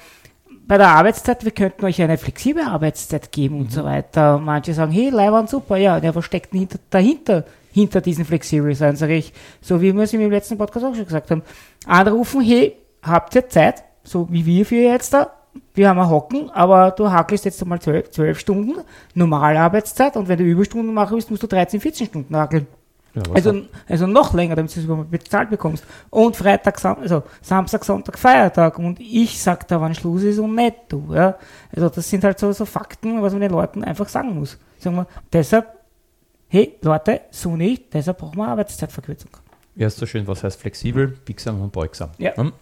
bei 0.67 0.77
der 0.77 0.89
Arbeitszeit, 0.89 1.45
wir 1.45 1.51
könnten 1.51 1.85
euch 1.85 2.01
eine 2.01 2.17
flexible 2.17 2.63
Arbeitszeit 2.63 3.31
geben 3.31 3.55
mhm. 3.55 3.61
und 3.61 3.71
so 3.71 3.83
weiter. 3.83 4.37
Manche 4.37 4.73
sagen, 4.73 4.91
hey, 4.91 5.09
Leihwand, 5.09 5.49
super, 5.49 5.77
ja, 5.77 5.99
der 5.99 6.13
versteckt 6.13 6.51
hinter, 6.51 6.79
dahinter, 6.89 7.45
hinter 7.71 8.01
diesen 8.01 8.25
flexibel 8.25 8.75
sein, 8.75 8.95
sage 8.95 9.15
ich, 9.15 9.33
so 9.61 9.81
wie 9.81 9.95
wir 9.95 10.03
es 10.03 10.13
im 10.13 10.29
letzten 10.29 10.57
Podcast 10.57 10.85
auch 10.85 10.95
schon 10.95 11.05
gesagt 11.05 11.31
haben. 11.31 11.43
Anrufen, 11.85 12.41
hey, 12.41 12.75
habt 13.01 13.33
ihr 13.35 13.47
Zeit, 13.47 13.83
so 14.03 14.27
wie 14.29 14.45
wir 14.45 14.65
für 14.65 14.75
jetzt 14.75 15.13
da, 15.13 15.31
wir 15.73 15.89
haben 15.89 15.99
ein 15.99 16.09
Hocken, 16.09 16.49
aber 16.51 16.91
du 16.91 17.09
hakelst 17.09 17.45
jetzt 17.45 17.61
einmal 17.61 17.79
zwölf, 17.79 18.11
zwölf 18.11 18.39
Stunden, 18.39 18.81
normale 19.13 19.59
Arbeitszeit 19.59 20.17
und 20.17 20.27
wenn 20.27 20.37
du 20.37 20.43
Überstunden 20.43 20.93
machen 20.93 21.15
willst, 21.15 21.31
musst 21.31 21.43
du 21.43 21.47
13, 21.47 21.79
14 21.79 22.07
Stunden 22.07 22.35
hakeln. 22.35 22.67
Ja, 23.17 23.33
also, 23.33 23.61
also 23.87 24.05
noch 24.05 24.33
länger, 24.33 24.55
damit 24.55 24.75
du 24.75 24.79
es 24.79 25.09
bezahlt 25.09 25.49
bekommst. 25.49 25.83
Und 26.09 26.35
Freitag, 26.35 26.83
also 26.85 27.23
Samstag, 27.41 27.83
Sonntag, 27.83 28.19
Feiertag. 28.19 28.77
Und 28.77 28.99
ich 28.99 29.41
sag 29.41 29.67
da, 29.67 29.81
wann 29.81 29.95
Schluss 29.95 30.23
ist 30.23 30.37
und 30.39 30.53
nicht 30.53 30.75
du. 30.89 31.13
Ja? 31.13 31.35
Also 31.75 31.89
das 31.89 32.07
sind 32.07 32.23
halt 32.23 32.37
so, 32.37 32.51
so 32.51 32.65
Fakten, 32.65 33.21
was 33.21 33.33
man 33.33 33.41
den 33.41 33.51
Leuten 33.51 33.83
einfach 33.83 34.07
sagen 34.07 34.35
muss. 34.35 34.57
Sagen 34.77 34.97
wir, 34.97 35.07
deshalb, 35.33 35.67
hey 36.47 36.75
Leute, 36.81 37.21
so 37.31 37.55
nicht, 37.55 37.93
deshalb 37.93 38.19
brauchen 38.19 38.37
wir 38.37 38.47
Arbeitszeitverkürzung. 38.47 39.31
Ja, 39.75 39.87
ist 39.87 39.97
so 39.97 40.05
schön, 40.05 40.27
was 40.27 40.43
heißt 40.43 40.59
flexibel, 40.59 41.07
biegsam 41.07 41.61
und 41.61 41.71
beugsam. 41.71 42.11
Ja. 42.17 42.35
Hm? 42.35 42.53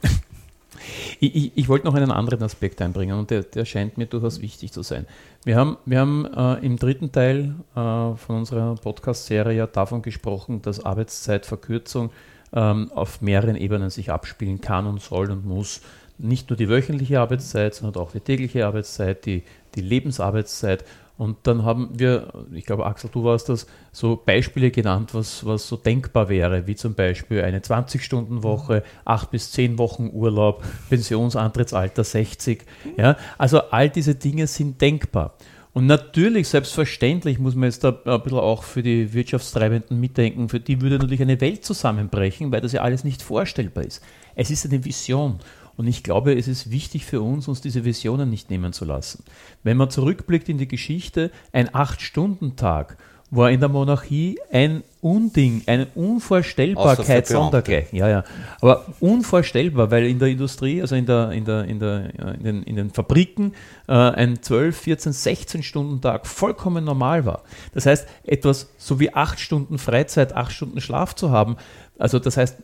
Ich, 1.19 1.35
ich, 1.35 1.51
ich, 1.55 1.69
wollte 1.69 1.85
noch 1.85 1.95
einen 1.95 2.11
anderen 2.11 2.43
Aspekt 2.43 2.81
einbringen 2.81 3.17
und 3.17 3.29
der, 3.29 3.43
der, 3.43 3.65
scheint 3.65 3.97
mir 3.97 4.05
durchaus 4.05 4.41
wichtig 4.41 4.71
zu 4.71 4.83
sein. 4.83 5.05
Wir 5.43 5.55
haben, 5.55 5.77
wir 5.85 5.99
haben 5.99 6.25
äh, 6.25 6.65
im 6.65 6.77
dritten 6.77 7.11
Teil 7.11 7.55
äh, 7.75 7.75
von 7.75 8.37
unserer 8.37 8.75
Podcast-Serie 8.75 9.57
ja 9.57 9.67
davon 9.67 10.01
gesprochen, 10.01 10.61
dass 10.61 10.83
Arbeitszeitverkürzung 10.83 12.11
ähm, 12.53 12.91
auf 12.93 13.21
mehreren 13.21 13.55
Ebenen 13.55 13.89
sich 13.89 14.11
abspielen 14.11 14.61
kann 14.61 14.85
und 14.85 15.01
soll 15.01 15.31
und 15.31 15.45
muss. 15.45 15.81
Nicht 16.17 16.49
nur 16.49 16.57
die 16.57 16.69
wöchentliche 16.69 17.19
Arbeitszeit, 17.19 17.75
sondern 17.75 18.01
auch 18.01 18.11
die 18.11 18.21
tägliche 18.21 18.65
Arbeitszeit, 18.65 19.25
die, 19.25 19.43
die 19.75 19.81
Lebensarbeitszeit 19.81 20.85
und 21.17 21.37
dann 21.43 21.63
haben 21.63 21.89
wir, 21.93 22.45
ich 22.53 22.65
glaube, 22.65 22.85
Axel, 22.85 23.09
du 23.11 23.23
warst 23.23 23.47
das, 23.47 23.67
so 23.93 24.17
Beispiele 24.17 24.69
genannt, 24.69 25.13
was, 25.13 25.45
was 25.45 25.67
so 25.67 25.77
denkbar 25.77 26.27
wäre, 26.27 26.67
wie 26.67 26.75
zum 26.75 26.93
Beispiel 26.93 27.41
eine 27.41 27.59
20-Stunden-Woche, 27.59 28.83
8 29.05 29.31
bis 29.31 29.51
10 29.51 29.77
Wochen 29.77 30.09
Urlaub, 30.11 30.63
Pensionsantrittsalter 30.89 32.03
60. 32.03 32.65
Ja? 32.97 33.15
Also 33.37 33.61
all 33.71 33.89
diese 33.89 34.15
Dinge 34.15 34.47
sind 34.47 34.81
denkbar. 34.81 35.35
Und 35.71 35.87
natürlich, 35.87 36.47
selbstverständlich 36.47 37.37
muss 37.37 37.55
man 37.55 37.65
jetzt 37.65 37.83
da 37.83 37.89
ein 38.05 38.21
bisschen 38.21 38.39
auch 38.39 38.63
für 38.63 38.81
die 38.81 39.13
Wirtschaftstreibenden 39.13 39.99
mitdenken, 39.99 40.47
für 40.47 40.61
die 40.61 40.81
würde 40.81 40.97
natürlich 40.97 41.21
eine 41.21 41.39
Welt 41.41 41.65
zusammenbrechen, 41.65 42.51
weil 42.51 42.61
das 42.61 42.71
ja 42.71 42.81
alles 42.81 43.03
nicht 43.03 43.21
vorstellbar 43.21 43.83
ist. 43.83 44.01
Es 44.35 44.51
ist 44.51 44.65
eine 44.65 44.83
Vision. 44.83 45.39
Und 45.77 45.87
ich 45.87 46.03
glaube, 46.03 46.33
es 46.37 46.47
ist 46.47 46.71
wichtig 46.71 47.05
für 47.05 47.21
uns, 47.21 47.47
uns 47.47 47.61
diese 47.61 47.85
Visionen 47.85 48.29
nicht 48.29 48.49
nehmen 48.49 48.73
zu 48.73 48.85
lassen. 48.85 49.23
Wenn 49.63 49.77
man 49.77 49.89
zurückblickt 49.89 50.49
in 50.49 50.57
die 50.57 50.67
Geschichte, 50.67 51.31
ein 51.51 51.73
Acht-Stunden-Tag 51.73 52.97
war 53.31 53.49
in 53.49 53.59
der 53.59 53.69
Monarchie 53.69 54.37
ein 54.51 54.83
Unding, 55.01 55.63
eine 55.65 55.87
Unvorstellbarkeit 55.95 57.27
sondergleichen. 57.27 57.97
Ja, 57.97 58.07
ja. 58.07 58.23
Aber 58.61 58.85
unvorstellbar, 58.99 59.91
weil 59.91 60.05
in 60.05 60.19
der 60.19 60.29
Industrie, 60.29 60.81
also 60.81 60.95
in, 60.95 61.05
der, 61.05 61.31
in, 61.31 61.45
der, 61.45 61.65
in, 61.65 61.79
der, 61.79 62.13
in, 62.35 62.43
den, 62.43 62.63
in 62.63 62.75
den 62.75 62.89
Fabriken, 62.91 63.53
äh, 63.87 63.93
ein 63.93 64.41
12, 64.41 64.77
14, 64.77 65.13
16 65.13 65.63
Stunden 65.63 66.01
Tag 66.01 66.27
vollkommen 66.27 66.85
normal 66.85 67.25
war. 67.25 67.43
Das 67.73 67.85
heißt, 67.85 68.07
etwas 68.23 68.69
so 68.77 68.99
wie 68.99 69.13
acht 69.13 69.39
Stunden 69.39 69.77
Freizeit, 69.79 70.33
acht 70.33 70.51
Stunden 70.51 70.79
Schlaf 70.79 71.15
zu 71.15 71.31
haben, 71.31 71.57
also 71.97 72.19
das 72.19 72.37
heißt, 72.37 72.57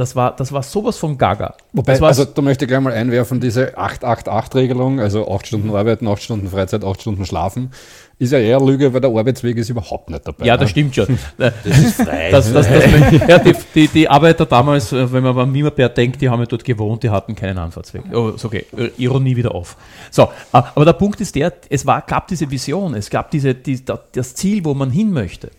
das 0.00 0.16
war, 0.16 0.34
das 0.34 0.50
war 0.50 0.62
sowas 0.62 0.96
von 0.96 1.18
gaga. 1.18 1.54
Wobei, 1.74 2.00
also 2.00 2.24
da 2.24 2.40
möchte 2.40 2.64
ich 2.64 2.68
gleich 2.68 2.80
mal 2.80 2.92
einwerfen, 2.92 3.38
diese 3.38 3.78
8-8-8-Regelung, 3.78 4.98
also 4.98 5.30
8 5.30 5.46
Stunden 5.46 5.74
arbeiten, 5.76 6.08
8 6.08 6.22
Stunden 6.22 6.48
Freizeit, 6.48 6.84
8 6.84 7.02
Stunden 7.02 7.26
schlafen, 7.26 7.70
ist 8.18 8.32
ja 8.32 8.38
eher 8.38 8.60
Lüge, 8.60 8.92
weil 8.94 9.00
der 9.00 9.10
Arbeitsweg 9.10 9.58
ist 9.58 9.68
überhaupt 9.68 10.08
nicht 10.08 10.26
dabei. 10.26 10.46
Ja, 10.46 10.56
das 10.56 10.68
ne? 10.68 10.70
stimmt 10.70 10.94
schon. 10.94 11.18
Das 11.38 11.54
ist 11.64 12.02
frei. 12.02 12.30
Das, 12.30 12.50
das, 12.52 12.66
das, 12.66 12.84
ja, 13.28 13.38
die, 13.38 13.54
die, 13.74 13.88
die, 13.88 14.08
Arbeiter 14.08 14.46
damals, 14.46 14.92
äh, 14.92 15.12
wenn 15.12 15.22
man 15.22 15.38
an 15.38 15.52
Mimmerberg 15.52 15.94
denkt, 15.94 16.22
die 16.22 16.28
haben 16.30 16.40
ja 16.40 16.46
dort 16.46 16.64
gewohnt, 16.64 17.02
die 17.02 17.10
hatten 17.10 17.34
keinen 17.34 17.58
Anfahrtsweg. 17.58 18.02
Oh, 18.12 18.32
okay, 18.42 18.64
äh, 18.76 18.90
Ironie 18.96 19.36
wieder 19.36 19.54
auf. 19.54 19.76
So, 20.10 20.24
äh, 20.24 20.26
aber 20.52 20.84
der 20.84 20.94
Punkt 20.94 21.20
ist 21.20 21.34
der, 21.34 21.52
es 21.68 21.86
war, 21.86 22.00
gab 22.02 22.26
diese 22.28 22.50
Vision, 22.50 22.94
es 22.94 23.10
gab 23.10 23.30
diese, 23.30 23.54
die, 23.54 23.82
das 23.84 24.34
Ziel, 24.34 24.64
wo 24.64 24.72
man 24.72 24.90
hin 24.90 25.12
möchte. 25.12 25.50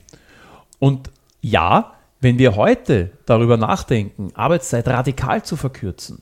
Und 0.79 1.11
ja, 1.41 1.93
wenn 2.21 2.37
wir 2.37 2.55
heute 2.55 3.11
darüber 3.25 3.57
nachdenken, 3.57 4.31
Arbeitszeit 4.35 4.87
radikal 4.87 5.43
zu 5.43 5.57
verkürzen, 5.57 6.21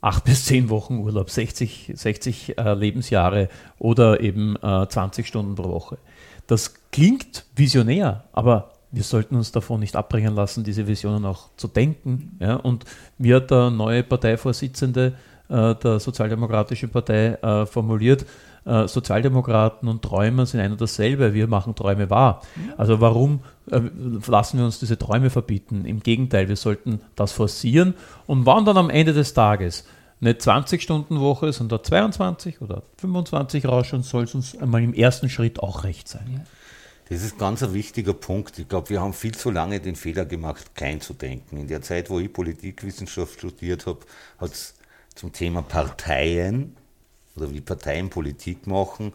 acht 0.00 0.24
bis 0.24 0.46
zehn 0.46 0.70
Wochen 0.70 0.98
Urlaub, 0.98 1.30
60, 1.30 1.92
60 1.94 2.58
äh, 2.58 2.74
Lebensjahre 2.74 3.48
oder 3.78 4.20
eben 4.20 4.56
äh, 4.56 4.88
20 4.88 5.26
Stunden 5.26 5.54
pro 5.54 5.68
Woche. 5.68 5.98
Das 6.46 6.74
klingt 6.90 7.44
visionär, 7.54 8.24
aber 8.32 8.72
wir 8.90 9.02
sollten 9.02 9.36
uns 9.36 9.52
davon 9.52 9.80
nicht 9.80 9.96
abbringen 9.96 10.34
lassen, 10.34 10.64
diese 10.64 10.86
Visionen 10.86 11.24
auch 11.24 11.48
zu 11.56 11.68
denken. 11.68 12.38
Ja? 12.40 12.56
Und 12.56 12.84
wie 13.18 13.34
hat 13.34 13.50
der 13.50 13.70
neue 13.70 14.02
Parteivorsitzende 14.02 15.14
äh, 15.48 15.74
der 15.74 16.00
Sozialdemokratischen 16.00 16.90
Partei 16.90 17.34
äh, 17.34 17.66
formuliert, 17.66 18.24
äh, 18.64 18.88
Sozialdemokraten 18.88 19.88
und 19.88 20.02
Träumer 20.02 20.46
sind 20.46 20.60
ein 20.60 20.72
und 20.72 20.80
dasselbe. 20.80 21.34
Wir 21.34 21.46
machen 21.46 21.74
Träume 21.74 22.10
wahr. 22.10 22.42
Also 22.76 23.00
warum 23.00 23.40
äh, 23.70 23.80
lassen 24.26 24.58
wir 24.58 24.64
uns 24.64 24.78
diese 24.78 24.98
Träume 24.98 25.30
verbieten? 25.30 25.84
Im 25.84 26.00
Gegenteil, 26.00 26.48
wir 26.48 26.56
sollten 26.56 27.00
das 27.16 27.32
forcieren 27.32 27.94
und 28.26 28.46
wann 28.46 28.64
dann 28.64 28.76
am 28.76 28.90
Ende 28.90 29.12
des 29.12 29.34
Tages 29.34 29.84
eine 30.20 30.32
20-Stunden-Woche, 30.32 31.52
sondern 31.52 31.84
22 31.84 32.62
oder 32.62 32.82
25 32.98 33.66
rausschauen, 33.66 34.02
soll 34.02 34.24
es 34.24 34.34
uns 34.34 34.56
einmal 34.56 34.82
im 34.82 34.94
ersten 34.94 35.28
Schritt 35.28 35.60
auch 35.60 35.84
recht 35.84 36.08
sein. 36.08 36.30
Ja. 36.32 36.40
Das 37.10 37.22
ist 37.22 37.38
ganz 37.38 37.62
ein 37.62 37.74
wichtiger 37.74 38.14
Punkt. 38.14 38.58
Ich 38.58 38.66
glaube, 38.66 38.88
wir 38.88 39.02
haben 39.02 39.12
viel 39.12 39.34
zu 39.34 39.50
lange 39.50 39.80
den 39.80 39.94
Fehler 39.94 40.24
gemacht, 40.24 40.74
klein 40.74 41.02
zu 41.02 41.12
denken. 41.12 41.58
In 41.58 41.68
der 41.68 41.82
Zeit, 41.82 42.08
wo 42.08 42.18
ich 42.18 42.32
Politikwissenschaft 42.32 43.34
studiert 43.34 43.86
habe, 43.86 44.00
hat 44.38 44.52
es 44.52 44.74
zum 45.14 45.32
Thema 45.32 45.60
Parteien 45.60 46.74
oder 47.36 47.52
wie 47.52 47.60
Parteien 47.60 48.10
Politik 48.10 48.66
machen, 48.66 49.12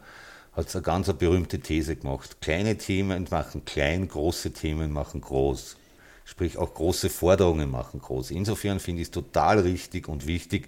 hat 0.53 0.67
es 0.67 0.75
eine 0.75 0.83
ganz 0.83 1.09
eine 1.09 1.17
berühmte 1.17 1.59
These 1.59 1.95
gemacht. 1.95 2.41
Kleine 2.41 2.77
Themen 2.77 3.27
machen 3.29 3.65
klein, 3.65 4.07
große 4.07 4.51
Themen 4.51 4.91
machen 4.91 5.21
groß. 5.21 5.77
Sprich, 6.25 6.57
auch 6.57 6.73
große 6.73 7.09
Forderungen 7.09 7.71
machen 7.71 8.01
groß. 8.01 8.31
Insofern 8.31 8.79
finde 8.79 9.01
ich 9.01 9.07
es 9.07 9.11
total 9.11 9.59
richtig 9.59 10.07
und 10.07 10.27
wichtig, 10.27 10.67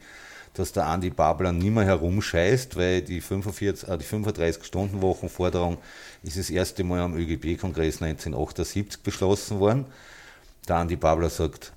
dass 0.54 0.72
der 0.74 0.88
Andi 0.88 1.10
Babler 1.10 1.52
nicht 1.52 1.72
mehr 1.72 1.86
herumscheißt, 1.86 2.76
weil 2.76 3.02
die, 3.02 3.22
45, 3.22 3.88
äh, 3.88 3.98
die 3.98 4.06
35-Stunden-Wochen-Forderung 4.06 5.78
ist 6.24 6.38
das 6.38 6.50
erste 6.50 6.84
Mal 6.84 7.00
am 7.00 7.16
ÖGB-Kongress 7.16 8.02
1978 8.02 9.02
beschlossen 9.02 9.60
worden. 9.60 9.86
Der 10.68 10.78
Andi 10.78 10.96
Babler 10.96 11.30
sagt, 11.30 11.74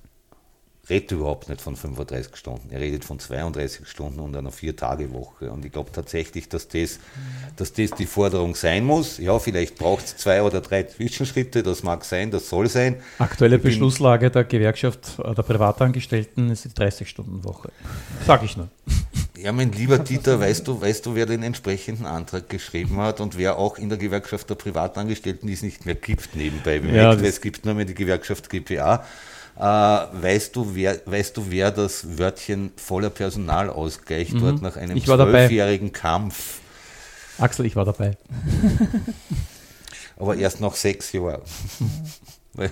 redet 0.89 1.11
überhaupt 1.11 1.49
nicht 1.49 1.61
von 1.61 1.75
35 1.75 2.35
Stunden. 2.35 2.69
Er 2.71 2.79
redet 2.79 3.05
von 3.05 3.19
32 3.19 3.87
Stunden 3.87 4.19
und 4.19 4.35
einer 4.35 4.51
Vier-Tage-Woche. 4.51 5.51
Und 5.51 5.65
ich 5.65 5.71
glaube 5.71 5.91
tatsächlich, 5.91 6.47
dass 6.47 6.67
das, 6.67 6.99
dass 7.55 7.73
das 7.73 7.91
die 7.91 8.05
Forderung 8.05 8.55
sein 8.55 8.85
muss. 8.85 9.17
Ja, 9.17 9.39
vielleicht 9.39 9.77
braucht 9.77 10.05
es 10.05 10.17
zwei 10.17 10.43
oder 10.43 10.61
drei 10.61 10.83
Zwischenschritte, 10.83 11.63
das 11.63 11.83
mag 11.83 12.05
sein, 12.05 12.31
das 12.31 12.49
soll 12.49 12.69
sein. 12.69 12.97
Aktuelle 13.17 13.57
Beschlusslage 13.57 14.29
der 14.29 14.43
Gewerkschaft 14.43 15.17
der 15.17 15.43
Privatangestellten 15.43 16.51
ist 16.51 16.65
die 16.65 16.69
30-Stunden-Woche. 16.69 17.71
Sag 18.25 18.43
ich 18.43 18.55
nur. 18.55 18.69
Ja, 19.37 19.51
mein 19.51 19.71
lieber 19.71 19.99
Dieter, 19.99 20.39
weißt 20.39 20.67
du, 20.67 20.81
weißt 20.81 21.05
du, 21.05 21.15
wer 21.15 21.25
den 21.25 21.43
entsprechenden 21.43 22.05
Antrag 22.05 22.49
geschrieben 22.49 22.97
hat 22.97 23.19
und 23.19 23.37
wer 23.37 23.57
auch 23.57 23.77
in 23.77 23.89
der 23.89 23.97
Gewerkschaft 23.97 24.49
der 24.49 24.55
Privatangestellten, 24.55 25.47
die 25.47 25.53
es 25.53 25.61
nicht 25.61 25.85
mehr 25.85 25.95
gibt, 25.95 26.35
nebenbei 26.35 26.79
bemerkt, 26.79 26.97
ja, 26.97 27.19
weil 27.19 27.29
es 27.29 27.41
gibt 27.41 27.65
nur 27.65 27.73
mehr 27.73 27.85
die 27.85 27.95
Gewerkschaft 27.95 28.49
GPA 28.49 29.03
äh, 29.57 29.61
weißt, 29.61 30.55
du, 30.55 30.75
wer, 30.75 30.99
weißt 31.05 31.37
du, 31.37 31.49
wer 31.49 31.71
das 31.71 32.17
Wörtchen 32.17 32.71
voller 32.75 33.09
Personalausgleich 33.09 34.33
mhm. 34.33 34.39
dort 34.39 34.61
nach 34.61 34.75
einem 34.75 35.01
zwölfjährigen 35.01 35.91
Kampf? 35.91 36.59
Axel, 37.37 37.65
ich 37.65 37.75
war 37.75 37.85
dabei. 37.85 38.17
aber 40.17 40.35
erst 40.35 40.61
nach 40.61 40.75
sechs 40.75 41.11
Jahren. 41.11 41.41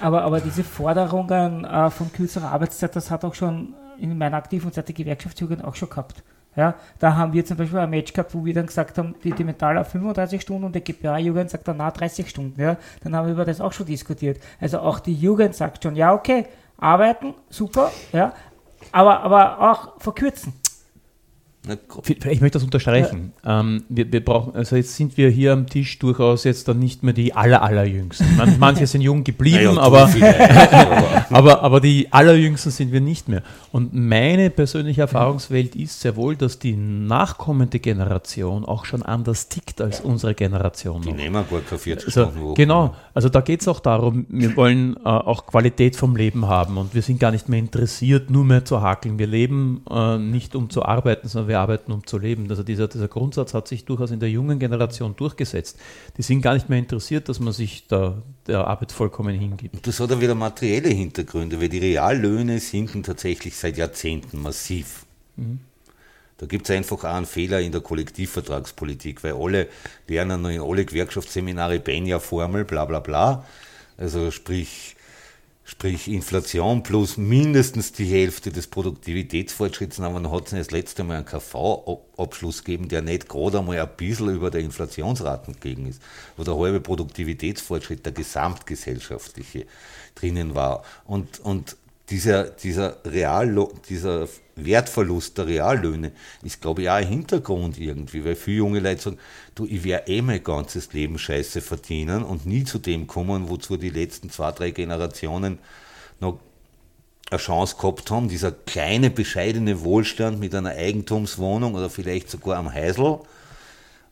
aber, 0.00 0.22
aber 0.22 0.40
diese 0.40 0.64
Forderungen 0.64 1.64
äh, 1.64 1.90
von 1.90 2.12
kürzerer 2.12 2.52
Arbeitszeit, 2.52 2.94
das 2.94 3.10
hat 3.10 3.24
auch 3.24 3.34
schon 3.34 3.74
in 3.98 4.16
meiner 4.16 4.36
aktiven 4.36 4.72
Zeit 4.72 4.88
der 4.88 4.94
Gewerkschaftsjugend 4.94 5.64
auch 5.64 5.74
schon 5.74 5.90
gehabt. 5.90 6.22
Ja, 6.56 6.74
da 6.98 7.14
haben 7.14 7.32
wir 7.32 7.44
zum 7.44 7.58
Beispiel 7.58 7.78
ein 7.78 7.90
Match 7.90 8.12
gehabt, 8.12 8.34
wo 8.34 8.44
wir 8.44 8.54
dann 8.54 8.66
gesagt 8.66 8.96
haben, 8.96 9.14
die, 9.22 9.32
die 9.32 9.44
Metall 9.44 9.76
auf 9.76 9.88
35 9.88 10.40
Stunden 10.40 10.64
und 10.64 10.74
die 10.74 10.80
GPA-Jugend 10.80 11.50
sagt 11.50 11.68
dann, 11.68 11.76
na, 11.76 11.90
30 11.90 12.28
Stunden. 12.28 12.60
Ja, 12.60 12.76
dann 13.02 13.14
haben 13.14 13.26
wir 13.26 13.34
über 13.34 13.44
das 13.44 13.60
auch 13.60 13.72
schon 13.72 13.86
diskutiert. 13.86 14.40
Also 14.60 14.80
auch 14.80 14.98
die 14.98 15.14
Jugend 15.14 15.54
sagt 15.54 15.82
schon, 15.82 15.96
ja, 15.96 16.14
okay, 16.14 16.46
arbeiten, 16.78 17.34
super, 17.50 17.92
ja, 18.12 18.32
aber, 18.92 19.20
aber 19.20 19.70
auch 19.70 20.00
verkürzen. 20.00 20.54
Ich 22.06 22.40
möchte 22.40 22.58
das 22.58 22.62
unterstreichen. 22.62 23.32
Ja. 23.44 23.60
Ähm, 23.60 23.84
wir, 23.88 24.10
wir, 24.12 24.24
brauchen, 24.24 24.54
also 24.54 24.76
jetzt 24.76 24.94
sind 24.96 25.16
wir 25.16 25.30
hier 25.30 25.52
am 25.52 25.66
Tisch 25.66 25.98
durchaus 25.98 26.44
jetzt 26.44 26.68
dann 26.68 26.78
nicht 26.78 27.02
mehr 27.02 27.12
die 27.12 27.34
aller, 27.34 27.62
allerjüngsten. 27.62 28.36
Man, 28.36 28.56
manche 28.60 28.86
sind 28.86 29.00
jung 29.00 29.24
geblieben, 29.24 29.74
naja, 29.74 29.80
aber, 29.80 30.10
aber, 31.30 31.62
aber 31.62 31.80
die 31.80 32.12
allerjüngsten 32.12 32.70
sind 32.70 32.92
wir 32.92 33.00
nicht 33.00 33.28
mehr. 33.28 33.42
Und 33.72 33.94
meine 33.94 34.50
persönliche 34.50 35.02
Erfahrungswelt 35.02 35.74
ist 35.76 36.00
sehr 36.00 36.16
wohl, 36.16 36.36
dass 36.36 36.58
die 36.58 36.76
nachkommende 36.76 37.80
Generation 37.80 38.64
auch 38.64 38.84
schon 38.84 39.02
anders 39.02 39.48
tickt 39.48 39.80
als 39.80 40.00
unsere 40.00 40.34
Generation. 40.34 41.02
Die 41.02 41.12
nehmen 41.12 41.34
gar 41.34 41.60
keine 41.60 41.78
40 41.78 42.06
also, 42.06 42.30
Stunden 42.30 42.54
Genau, 42.54 42.94
also 43.14 43.28
da 43.28 43.40
geht 43.40 43.60
es 43.60 43.68
auch 43.68 43.80
darum, 43.80 44.26
wir 44.28 44.56
wollen 44.56 44.96
äh, 44.96 45.08
auch 45.08 45.46
Qualität 45.46 45.96
vom 45.96 46.16
Leben 46.16 46.46
haben 46.46 46.78
und 46.78 46.94
wir 46.94 47.02
sind 47.02 47.18
gar 47.18 47.30
nicht 47.30 47.48
mehr 47.48 47.58
interessiert, 47.58 48.30
nur 48.30 48.44
mehr 48.44 48.64
zu 48.64 48.80
hakeln. 48.80 49.18
Wir 49.18 49.26
leben 49.26 49.82
äh, 49.90 50.18
nicht 50.18 50.54
um 50.54 50.70
zu 50.70 50.84
arbeiten, 50.84 51.28
sondern 51.28 51.48
wir 51.48 51.55
arbeiten, 51.56 51.92
um 51.92 52.06
zu 52.06 52.18
leben. 52.18 52.48
Also 52.48 52.62
dieser, 52.62 52.88
dieser 52.88 53.08
Grundsatz 53.08 53.54
hat 53.54 53.68
sich 53.68 53.84
durchaus 53.84 54.10
in 54.10 54.20
der 54.20 54.30
jungen 54.30 54.58
Generation 54.58 55.16
durchgesetzt. 55.16 55.78
Die 56.16 56.22
sind 56.22 56.42
gar 56.42 56.54
nicht 56.54 56.68
mehr 56.68 56.78
interessiert, 56.78 57.28
dass 57.28 57.40
man 57.40 57.52
sich 57.52 57.86
da, 57.86 58.22
der 58.46 58.66
Arbeit 58.66 58.92
vollkommen 58.92 59.38
hingibt. 59.38 59.86
Das 59.86 60.00
hat 60.00 60.10
ja 60.10 60.20
wieder 60.20 60.34
materielle 60.34 60.88
Hintergründe, 60.88 61.60
weil 61.60 61.68
die 61.68 61.78
Reallöhne 61.78 62.60
sinken 62.60 63.02
tatsächlich 63.02 63.56
seit 63.56 63.76
Jahrzehnten 63.76 64.40
massiv. 64.40 65.06
Mhm. 65.36 65.60
Da 66.38 66.46
gibt 66.46 66.68
es 66.68 66.76
einfach 66.76 66.98
auch 66.98 67.04
einen 67.04 67.24
Fehler 67.24 67.60
in 67.60 67.72
der 67.72 67.80
Kollektivvertragspolitik, 67.80 69.24
weil 69.24 69.34
alle 69.34 69.68
lernen 70.06 70.44
in 70.46 70.60
alle 70.60 70.84
Gewerkschaftsseminare 70.84 71.80
Benja-Formel, 71.80 72.64
bla 72.64 72.84
bla 72.84 73.00
bla. 73.00 73.46
Also 73.96 74.30
sprich, 74.30 74.95
sprich 75.66 76.06
Inflation 76.06 76.84
plus 76.84 77.16
mindestens 77.16 77.90
die 77.90 78.04
Hälfte 78.06 78.52
des 78.52 78.68
Produktivitätsfortschritts, 78.68 79.98
aber 79.98 80.20
dann 80.20 80.30
hat 80.30 80.44
es 80.46 80.50
das 80.52 80.70
letzte 80.70 81.02
Mal 81.02 81.16
einen 81.16 81.26
KV-Abschluss 81.26 82.62
gegeben, 82.62 82.88
der 82.88 83.02
nicht 83.02 83.28
gerade 83.28 83.58
einmal 83.58 83.80
ein 83.80 83.96
bisschen 83.96 84.32
über 84.32 84.52
der 84.52 84.60
Inflationsraten 84.60 85.58
gegangen 85.58 85.88
ist, 85.88 86.00
wo 86.36 86.44
der 86.44 86.56
halbe 86.56 86.80
Produktivitätsfortschritt 86.80 88.06
der 88.06 88.12
gesamtgesellschaftliche 88.12 89.66
drinnen 90.14 90.54
war. 90.54 90.84
Und, 91.04 91.40
und 91.40 91.76
dieser, 92.10 92.44
dieser, 92.44 92.98
Real, 93.04 93.68
dieser 93.88 94.28
Wertverlust 94.54 95.36
der 95.38 95.46
Reallöhne 95.46 96.12
ist, 96.42 96.60
glaube 96.60 96.82
ich, 96.82 96.88
auch 96.88 96.94
ein 96.94 97.06
Hintergrund 97.06 97.78
irgendwie, 97.78 98.24
weil 98.24 98.36
viele 98.36 98.58
junge 98.58 98.80
Leute 98.80 99.02
sagen, 99.02 99.18
du, 99.54 99.66
ich 99.66 99.82
werde 99.84 100.10
eh 100.10 100.22
mein 100.22 100.42
ganzes 100.42 100.92
Leben 100.92 101.18
Scheiße 101.18 101.60
verdienen 101.60 102.22
und 102.22 102.46
nie 102.46 102.64
zu 102.64 102.78
dem 102.78 103.06
kommen, 103.06 103.48
wozu 103.48 103.76
die 103.76 103.90
letzten 103.90 104.30
zwei, 104.30 104.52
drei 104.52 104.70
Generationen 104.70 105.58
noch 106.20 106.38
eine 107.30 107.40
Chance 107.40 107.76
gehabt 107.76 108.10
haben, 108.10 108.28
dieser 108.28 108.52
kleine, 108.52 109.10
bescheidene 109.10 109.82
Wohlstand 109.82 110.38
mit 110.38 110.54
einer 110.54 110.70
Eigentumswohnung 110.70 111.74
oder 111.74 111.90
vielleicht 111.90 112.30
sogar 112.30 112.56
am 112.58 112.72
Heisel 112.72 113.18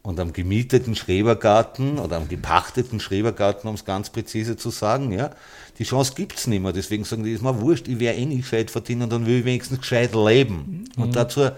und 0.04 0.20
am 0.20 0.34
gemieteten 0.34 0.94
Schrebergarten 0.94 1.98
oder 1.98 2.18
am 2.18 2.28
gepachteten 2.28 3.00
Schrebergarten, 3.00 3.68
um 3.68 3.74
es 3.74 3.86
ganz 3.86 4.10
präzise 4.10 4.54
zu 4.56 4.68
sagen, 4.68 5.10
ja, 5.10 5.30
die 5.78 5.84
Chance 5.84 6.12
gibt 6.14 6.36
es 6.38 6.46
nicht 6.46 6.62
mehr. 6.62 6.74
Deswegen 6.74 7.04
sagen 7.04 7.24
die, 7.24 7.32
ist 7.32 7.42
mir 7.42 7.58
wurscht, 7.62 7.88
ich 7.88 7.98
werde 7.98 8.18
eh 8.18 8.26
nicht 8.26 8.42
gescheit 8.42 8.70
verdienen, 8.70 9.08
dann 9.08 9.24
will 9.24 9.38
ich 9.38 9.44
wenigstens 9.46 9.80
gescheit 9.80 10.14
leben. 10.14 10.84
Mhm. 10.94 11.02
Und 11.02 11.16
dazu 11.16 11.48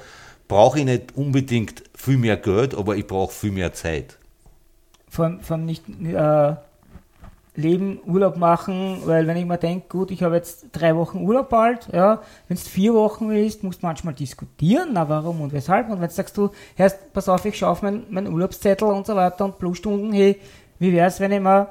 brauche 0.47 0.79
ich 0.79 0.85
nicht 0.85 1.17
unbedingt 1.17 1.83
viel 1.93 2.19
mehr 2.19 2.37
Geld, 2.37 2.77
aber 2.77 2.97
ich 2.97 3.09
brauche 3.09 3.35
viel 3.35 3.51
mehr 3.51 3.73
Zeit. 3.73 4.17
Von, 5.09 5.41
von 5.41 5.67
nicht 5.67 5.83
äh, 5.89 6.55
Leben, 7.57 8.01
Urlaub 8.07 8.37
machen, 8.37 8.99
weil 9.05 9.27
wenn 9.27 9.37
ich 9.37 9.47
mir 9.47 9.59
denke, 9.59 9.87
gut, 9.89 10.11
ich 10.11 10.23
habe 10.23 10.37
jetzt 10.37 10.67
drei 10.73 10.95
Wochen 10.95 11.23
Urlaub 11.23 11.49
bald, 11.49 11.89
ja, 11.93 12.21
wenn 12.49 12.57
es 12.57 12.69
vier 12.69 12.95
Wochen 12.95 13.31
ist, 13.31 13.63
musst 13.63 13.83
du 13.83 13.87
manchmal 13.87 14.15
diskutieren, 14.15 14.91
na 14.93 15.09
warum 15.09 15.41
und 15.41 15.53
weshalb. 15.53 15.89
Und 15.89 16.01
wenn 16.01 16.09
du 16.09 16.15
sagst 16.15 16.37
du, 16.37 16.51
erst 16.77 17.13
pass 17.13 17.29
auf, 17.29 17.45
ich 17.45 17.57
schaue 17.59 17.71
auf 17.71 17.83
meinen 17.83 18.07
mein 18.11 18.33
Urlaubszettel 18.33 18.89
und 18.89 19.07
so 19.07 19.17
weiter 19.17 19.47
und 19.47 19.59
Plusstunden, 19.59 20.13
hey, 20.13 20.39
wie 20.79 20.93
wäre 20.93 21.09
es, 21.09 21.19
wenn 21.21 21.33
ich 21.33 21.41
mal 21.41 21.69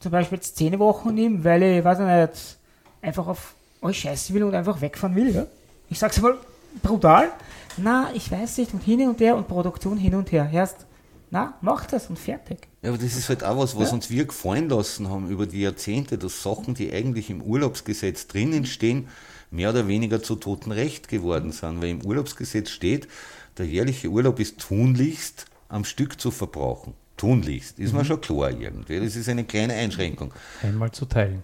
zum 0.00 0.12
Beispiel 0.12 0.36
jetzt 0.36 0.56
zehn 0.56 0.78
Wochen 0.78 1.14
nehme, 1.14 1.42
weil 1.44 1.62
ich, 1.62 1.84
weiß 1.84 2.00
ich 2.00 2.06
nicht, 2.06 2.58
einfach 3.00 3.26
auf 3.26 3.54
euch 3.80 4.00
scheißen 4.00 4.34
will 4.34 4.44
und 4.44 4.54
einfach 4.54 4.80
wegfahren 4.80 5.14
will, 5.16 5.34
ja? 5.34 5.46
Ich 5.88 5.98
sag's 5.98 6.20
mal 6.20 6.34
brutal. 6.82 7.28
Na, 7.76 8.10
ich 8.14 8.30
weiß 8.30 8.58
nicht, 8.58 8.74
und 8.74 8.82
hin 8.82 9.08
und 9.08 9.20
her 9.20 9.36
und 9.36 9.48
Produktion 9.48 9.96
hin 9.96 10.14
und 10.14 10.30
her. 10.32 10.48
Erst 10.52 10.86
na, 11.32 11.54
mach 11.62 11.86
das 11.86 12.10
und 12.10 12.18
fertig. 12.18 12.68
Ja, 12.82 12.90
aber 12.90 12.98
das 12.98 13.16
ist 13.16 13.30
halt 13.30 13.42
auch 13.42 13.56
was, 13.56 13.74
was 13.74 13.88
ja? 13.88 13.94
uns 13.94 14.10
wir 14.10 14.26
gefallen 14.26 14.68
lassen 14.68 15.08
haben 15.08 15.30
über 15.30 15.46
die 15.46 15.62
Jahrzehnte, 15.62 16.18
dass 16.18 16.42
Sachen, 16.42 16.74
die 16.74 16.92
eigentlich 16.92 17.30
im 17.30 17.40
Urlaubsgesetz 17.40 18.26
drinnen 18.26 18.66
stehen, 18.66 19.08
mehr 19.50 19.70
oder 19.70 19.88
weniger 19.88 20.22
zu 20.22 20.36
toten 20.36 20.72
Recht 20.72 21.08
geworden 21.08 21.50
sind. 21.50 21.80
Weil 21.80 21.88
im 21.88 22.04
Urlaubsgesetz 22.04 22.68
steht, 22.68 23.08
der 23.56 23.66
jährliche 23.66 24.08
Urlaub 24.08 24.40
ist 24.40 24.58
tunlichst 24.58 25.46
am 25.70 25.86
Stück 25.86 26.20
zu 26.20 26.30
verbrauchen. 26.30 26.92
Tunlichst, 27.16 27.78
ist 27.78 27.92
mhm. 27.92 28.00
mir 28.00 28.04
schon 28.04 28.20
klar 28.20 28.50
irgendwie. 28.50 29.00
Das 29.00 29.16
ist 29.16 29.26
eine 29.30 29.44
kleine 29.44 29.72
Einschränkung. 29.72 30.34
Einmal 30.62 30.90
zu 30.90 31.06
teilen. 31.06 31.42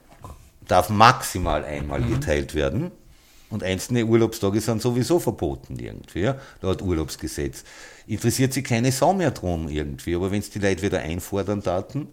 Darf 0.66 0.90
maximal 0.90 1.64
einmal 1.64 2.02
mhm. 2.02 2.11
geteilt 2.11 2.54
werden. 2.54 2.90
Und 3.50 3.62
einzelne 3.62 4.05
Urlaubstage 4.05 4.61
sind 4.61 4.83
sowieso 4.83 5.19
verboten 5.19 5.78
irgendwie, 5.78 6.21
ja, 6.21 6.38
laut 6.61 6.83
Urlaubsgesetz. 6.83 7.64
Interessiert 8.07 8.52
sich 8.52 8.64
keine 8.64 8.93
Sau 8.93 9.14
mehr 9.14 9.31
drum 9.31 9.69
irgendwie. 9.69 10.14
Aber 10.14 10.31
wenn 10.31 10.40
es 10.40 10.50
die 10.50 10.59
Leute 10.59 10.83
wieder 10.83 10.99
einfordern 10.99 11.62
taten, 11.62 12.09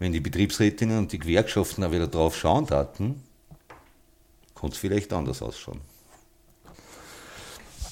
wenn 0.00 0.12
die 0.12 0.20
Betriebsrätinnen 0.20 0.98
und 0.98 1.12
die 1.12 1.18
Gewerkschaften 1.18 1.84
auch 1.84 1.92
wieder 1.92 2.08
drauf 2.08 2.36
schauen 2.36 2.66
taten, 2.66 3.22
könnte 4.54 4.74
es 4.74 4.78
vielleicht 4.78 5.12
anders 5.12 5.40
ausschauen. 5.40 5.80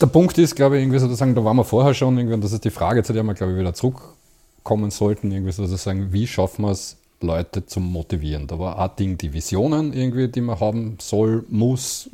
Der 0.00 0.06
Punkt 0.06 0.38
ist, 0.38 0.54
glaube 0.54 0.76
ich, 0.76 0.82
irgendwie 0.82 0.98
sozusagen, 0.98 1.34
da 1.34 1.44
waren 1.44 1.56
wir 1.56 1.64
vorher 1.64 1.92
schon, 1.92 2.16
irgendwie, 2.16 2.34
und 2.34 2.44
das 2.44 2.52
ist 2.52 2.64
die 2.64 2.70
Frage, 2.70 3.02
zu 3.02 3.12
der 3.12 3.24
wir, 3.24 3.34
glaube 3.34 3.52
ich, 3.52 3.58
wieder 3.58 3.74
zurückkommen 3.74 4.90
sollten, 4.90 5.30
irgendwie 5.30 5.52
sozusagen, 5.52 6.12
wie 6.12 6.26
schaffen 6.26 6.64
wir 6.64 6.70
es, 6.70 6.96
Leute 7.20 7.66
zu 7.66 7.80
motivieren? 7.80 8.46
Da 8.46 8.60
war 8.60 8.78
ein 8.78 8.90
Ding 8.96 9.18
die 9.18 9.32
Visionen 9.32 9.92
irgendwie, 9.92 10.28
die 10.28 10.40
man 10.40 10.60
haben 10.60 10.98
soll, 11.00 11.44
muss, 11.48 12.10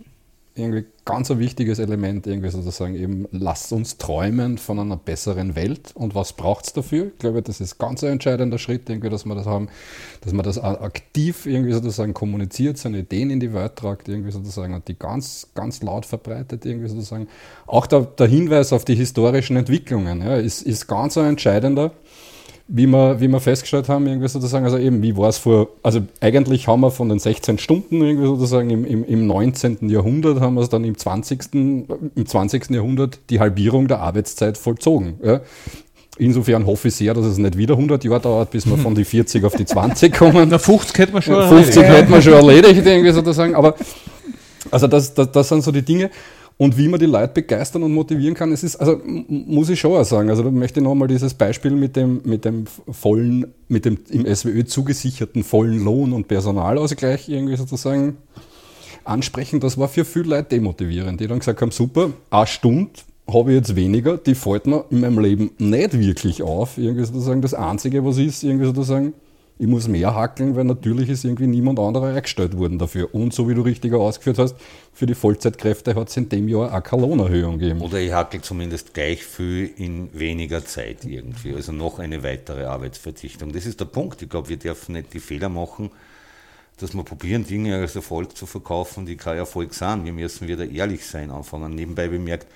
irgendwie 0.57 0.85
ganz 1.05 1.31
ein 1.31 1.41
wichtiges 1.41 1.81
Element, 1.81 2.27
irgendwie 2.27 2.49
sozusagen 2.49 2.95
eben, 2.95 3.27
lasst 3.33 3.73
uns 3.73 3.99
träumen 3.99 4.57
von 4.57 4.79
einer 4.79 4.97
besseren 4.97 5.57
Welt 5.57 5.91
und 5.95 6.15
was 6.15 6.33
braucht 6.33 6.67
es 6.67 6.73
dafür? 6.73 7.09
Ich 7.09 7.19
glaube, 7.19 7.43
das 7.43 7.61
ist 7.61 7.79
ganz 7.79 8.05
ein 8.05 8.13
entscheidender 8.13 8.59
Schritt, 8.59 8.89
irgendwie, 8.89 9.11
dass 9.11 9.25
wir 9.25 9.35
das 9.35 9.47
haben, 9.47 9.69
dass 10.21 10.33
man 10.33 10.45
das 10.45 10.59
aktiv 10.59 11.47
irgendwie 11.47 11.73
sozusagen 11.73 12.15
kommuniziert, 12.15 12.79
seine 12.79 12.99
Ideen 12.99 13.31
in 13.31 13.41
die 13.41 13.53
Welt 13.53 13.77
tragt, 13.77 14.09
irgendwie 14.09 14.31
sozusagen 14.31 14.75
und 14.75 14.87
die 14.87 14.97
ganz, 14.97 15.49
ganz 15.55 15.83
laut 15.83 16.07
verbreitet, 16.07 16.65
irgendwie 16.65 16.89
sozusagen. 16.89 17.27
Auch 17.67 17.87
der, 17.87 18.03
der 18.03 18.29
Hinweis 18.29 18.73
auf 18.73 18.85
die 18.85 18.95
historischen 18.95 19.57
Entwicklungen 19.57 20.23
ja, 20.23 20.37
ist, 20.37 20.63
ist 20.63 20.87
ganz 20.87 21.19
ein 21.19 21.27
entscheidender 21.27 21.91
wie 22.67 22.87
wir, 22.87 23.21
wie 23.21 23.29
wir 23.29 23.41
festgestellt 23.41 23.89
haben, 23.89 24.07
irgendwie 24.07 24.29
sozusagen, 24.29 24.65
also 24.65 24.79
eben, 24.79 25.03
wie 25.03 25.17
war 25.17 25.29
es 25.29 25.37
vor, 25.39 25.69
also 25.83 26.01
eigentlich 26.21 26.67
haben 26.67 26.81
wir 26.81 26.91
von 26.91 27.11
den 27.11 27.19
16 27.19 27.59
Stunden 27.59 28.01
irgendwie 28.01 28.27
sozusagen 28.27 28.71
im, 28.71 28.85
im, 28.87 29.05
im 29.05 29.27
19. 29.27 29.91
Jahrhundert, 29.91 30.41
haben 30.41 30.55
wir 30.55 30.63
es 30.63 30.71
dann 30.71 30.83
im 30.85 30.97
20. 30.97 31.41
im 31.53 32.27
20. 32.27 32.71
Jahrhundert 32.71 33.19
die 33.29 33.41
Halbierung 33.41 33.87
der 33.87 34.01
Arbeitszeit 34.01 34.57
vollzogen. 34.57 35.21
Ja. 35.23 35.41
Insofern 36.17 36.65
hoffe 36.65 36.89
ich 36.89 36.95
sehr, 36.95 37.13
dass 37.13 37.27
es 37.27 37.39
nicht 37.39 37.59
wieder 37.59 37.75
100 37.75 38.03
Jahre 38.05 38.21
dauert, 38.21 38.51
bis 38.53 38.67
wir 38.67 38.79
von 38.79 38.95
die 38.95 39.05
40 39.05 39.45
auf 39.45 39.55
die 39.57 39.65
20 39.65 40.15
kommen. 40.17 40.49
Na, 40.49 40.59
50 40.59 40.97
hätten 40.97 41.15
wir 41.15 41.23
schon 41.23 41.49
50 41.49 41.77
erledigt. 41.77 41.99
hätten 41.99 42.13
wir 42.13 42.23
schon 42.23 42.33
erledigt, 42.35 42.87
irgendwie 42.87 43.11
sozusagen, 43.11 43.55
aber 43.57 43.75
also 44.71 44.87
das, 44.87 45.13
das, 45.13 45.31
das 45.33 45.49
sind 45.49 45.63
so 45.63 45.71
die 45.71 45.83
Dinge. 45.83 46.11
Und 46.57 46.79
wie 46.79 46.87
man 46.87 47.01
die 47.01 47.07
Leute 47.07 47.33
begeistern 47.35 47.83
und 47.83 47.93
motivieren 47.93 48.35
kann, 48.35 48.53
es 48.53 48.63
ist, 48.63 48.77
also 48.77 49.01
muss 49.05 49.69
ich 49.71 49.81
schon 49.81 49.97
auch 49.97 50.05
sagen, 50.05 50.31
also 50.31 50.45
da 50.45 50.51
möchte 50.51 50.79
ich 50.79 50.85
nochmal 50.85 51.09
dieses 51.09 51.35
Beispiel 51.35 51.73
mit 51.73 51.97
dem, 51.97 52.21
mit 52.25 52.45
dem 52.45 52.67
vollen, 52.91 53.53
mit 53.67 53.85
dem 53.85 53.99
im 54.11 54.33
SWÖ 54.33 54.65
zugesicherten 54.65 55.43
vollen 55.43 55.85
Lohn 55.85 56.13
und 56.13 56.29
Personalausgleich 56.29 57.29
irgendwie 57.29 57.57
sozusagen 57.57 58.19
ansprechen. 59.03 59.59
Das 59.59 59.79
war 59.79 59.89
für 59.89 60.05
viele 60.05 60.37
Leute 60.37 60.51
demotivierend, 60.51 61.21
die 61.21 61.27
dann 61.27 61.41
gesagt 61.41 61.61
haben, 61.61 61.73
super, 61.73 62.11
eine 62.31 62.47
Stunde 62.47 62.93
habe 63.27 63.53
ich 63.53 63.57
jetzt 63.57 63.75
weniger, 63.75 64.17
die 64.19 64.35
fällt 64.35 64.67
mir 64.67 64.85
in 64.91 65.01
meinem 65.01 65.19
Leben 65.19 65.51
nicht 65.59 65.99
wirklich 65.99 66.43
auf. 66.43 66.79
Irgendwie 66.79 67.05
sozusagen 67.05 67.43
das 67.43 67.55
Einzige, 67.55 68.05
was 68.05 68.19
ist, 68.19 68.45
irgendwie 68.45 68.67
sozusagen, 68.67 69.15
ich 69.57 69.69
muss 69.69 69.87
mehr 69.87 70.15
hackeln, 70.15 70.57
weil 70.57 70.65
natürlich 70.65 71.09
ist 71.09 71.25
irgendwie 71.25 71.47
niemand 71.47 71.79
anderer 71.79 72.09
eingestellt 72.09 72.59
worden 72.59 72.79
dafür. 72.79 73.15
Und 73.15 73.33
so 73.33 73.49
wie 73.49 73.55
du 73.55 73.63
richtiger 73.63 73.99
ausgeführt 73.99 74.39
hast, 74.39 74.57
für 74.93 75.07
die 75.07 75.15
Vollzeitkräfte 75.15 75.95
hat 75.95 76.09
es 76.09 76.17
in 76.17 76.29
dem 76.29 76.49
Jahr 76.49 76.73
eine 76.73 77.01
Lohnerhöhung 77.01 77.59
gegeben. 77.59 77.81
Oder 77.81 78.01
ich 78.01 78.13
hackel 78.13 78.41
zumindest 78.41 78.95
gleich 78.95 79.23
viel 79.25 79.71
in 79.77 80.09
weniger 80.13 80.65
Zeit 80.65 81.05
irgendwie. 81.05 81.55
Also 81.55 81.71
noch 81.71 82.01
eine 82.01 82.25
weitere 82.25 82.65
Arbeitsverzichtung. 82.65 83.53
Das 83.53 83.65
ist 83.65 83.79
der 83.79 83.85
Punkt. 83.85 84.23
Ich 84.23 84.29
glaube, 84.29 84.49
wir 84.49 84.57
dürfen 84.57 84.95
nicht 84.95 85.15
die 85.15 85.21
Fehler 85.21 85.49
machen, 85.49 85.91
dass 86.79 86.93
wir 86.93 87.05
probieren, 87.05 87.47
Dinge 87.47 87.77
als 87.77 87.95
Erfolg 87.95 88.37
zu 88.37 88.47
verkaufen, 88.47 89.07
die 89.07 89.17
kein 89.17 89.37
Erfolg 89.37 89.73
sind. 89.73 90.05
Wir 90.05 90.13
müssen 90.13 90.49
wieder 90.49 90.69
ehrlich 90.69 91.07
sein 91.07 91.31
anfangen. 91.31 91.77
Nebenbei 91.77 92.09
bemerkt, 92.09 92.49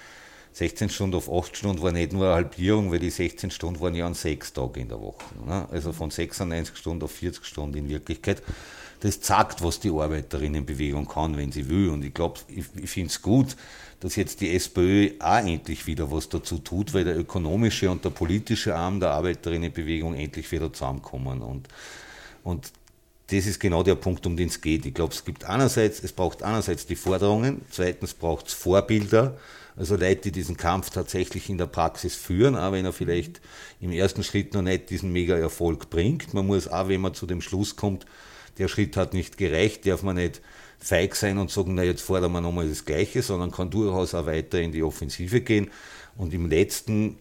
16 0.58 0.88
Stunden 0.88 1.14
auf 1.14 1.32
8 1.32 1.56
Stunden 1.56 1.82
war 1.82 1.92
nicht 1.92 2.12
nur 2.12 2.24
eine 2.24 2.34
Halbierung, 2.34 2.90
weil 2.90 2.98
die 2.98 3.10
16 3.10 3.52
Stunden 3.52 3.80
waren 3.80 3.94
ja 3.94 4.06
an 4.06 4.14
6 4.14 4.54
Tagen 4.54 4.80
in 4.80 4.88
der 4.88 5.00
Woche. 5.00 5.24
Ne? 5.46 5.68
Also 5.70 5.92
von 5.92 6.10
96 6.10 6.76
Stunden 6.76 7.04
auf 7.04 7.12
40 7.12 7.44
Stunden 7.44 7.78
in 7.78 7.88
Wirklichkeit. 7.88 8.42
Das 8.98 9.20
zeigt, 9.20 9.62
was 9.62 9.78
die 9.78 9.90
Arbeiterinnenbewegung 9.90 11.06
kann, 11.06 11.36
wenn 11.36 11.52
sie 11.52 11.68
will. 11.68 11.90
Und 11.90 12.04
ich 12.04 12.12
glaube, 12.12 12.40
ich, 12.48 12.64
ich 12.74 12.90
finde 12.90 13.10
es 13.10 13.22
gut, 13.22 13.54
dass 14.00 14.16
jetzt 14.16 14.40
die 14.40 14.52
SPÖ 14.52 15.12
auch 15.20 15.46
endlich 15.46 15.86
wieder 15.86 16.10
was 16.10 16.28
dazu 16.28 16.58
tut, 16.58 16.92
weil 16.92 17.04
der 17.04 17.16
ökonomische 17.16 17.88
und 17.88 18.04
der 18.04 18.10
politische 18.10 18.74
Arm 18.74 18.98
der 18.98 19.10
Arbeiterinnenbewegung 19.12 20.16
endlich 20.16 20.50
wieder 20.50 20.72
zusammenkommen. 20.72 21.40
Und, 21.40 21.68
und 22.42 22.72
das 23.30 23.46
ist 23.46 23.60
genau 23.60 23.82
der 23.82 23.94
Punkt, 23.94 24.26
um 24.26 24.36
den 24.36 24.48
es 24.48 24.60
geht. 24.60 24.86
Ich 24.86 24.94
glaube, 24.94 25.12
es 25.12 25.24
gibt 25.24 25.44
einerseits, 25.44 26.02
es 26.02 26.12
braucht 26.12 26.42
einerseits 26.42 26.86
die 26.86 26.96
Forderungen, 26.96 27.62
zweitens 27.70 28.14
braucht 28.14 28.48
es 28.48 28.54
Vorbilder, 28.54 29.36
also 29.76 29.94
Leute, 29.96 30.22
die 30.22 30.32
diesen 30.32 30.56
Kampf 30.56 30.90
tatsächlich 30.90 31.48
in 31.48 31.58
der 31.58 31.66
Praxis 31.66 32.16
führen, 32.16 32.56
auch 32.56 32.72
wenn 32.72 32.84
er 32.84 32.92
vielleicht 32.92 33.40
im 33.80 33.92
ersten 33.92 34.24
Schritt 34.24 34.54
noch 34.54 34.62
nicht 34.62 34.90
diesen 34.90 35.12
Mega-Erfolg 35.12 35.88
bringt. 35.88 36.34
Man 36.34 36.46
muss 36.46 36.66
auch, 36.66 36.88
wenn 36.88 37.00
man 37.00 37.14
zu 37.14 37.26
dem 37.26 37.40
Schluss 37.40 37.76
kommt, 37.76 38.04
der 38.58 38.66
Schritt 38.66 38.96
hat 38.96 39.14
nicht 39.14 39.38
gereicht, 39.38 39.86
darf 39.86 40.02
man 40.02 40.16
nicht 40.16 40.40
feig 40.80 41.14
sein 41.14 41.38
und 41.38 41.50
sagen, 41.50 41.74
na 41.74 41.84
jetzt 41.84 42.02
fordern 42.02 42.32
wir 42.32 42.40
nochmal 42.40 42.68
das 42.68 42.84
Gleiche, 42.84 43.22
sondern 43.22 43.52
kann 43.52 43.70
durchaus 43.70 44.14
auch 44.14 44.26
weiter 44.26 44.60
in 44.60 44.72
die 44.72 44.82
Offensive 44.82 45.42
gehen. 45.42 45.70
Und 46.16 46.34
im 46.34 46.48
letzten 46.48 47.16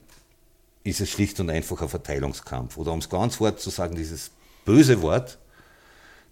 ist 0.83 1.01
es 1.01 1.09
schlicht 1.09 1.39
und 1.39 1.49
einfach 1.49 1.81
ein 1.81 1.89
Verteilungskampf. 1.89 2.77
Oder 2.77 2.91
um 2.91 2.99
es 2.99 3.09
ganz 3.09 3.39
hart 3.39 3.59
zu 3.59 3.69
sagen, 3.69 3.95
dieses 3.95 4.31
böse 4.65 5.01
Wort, 5.01 5.37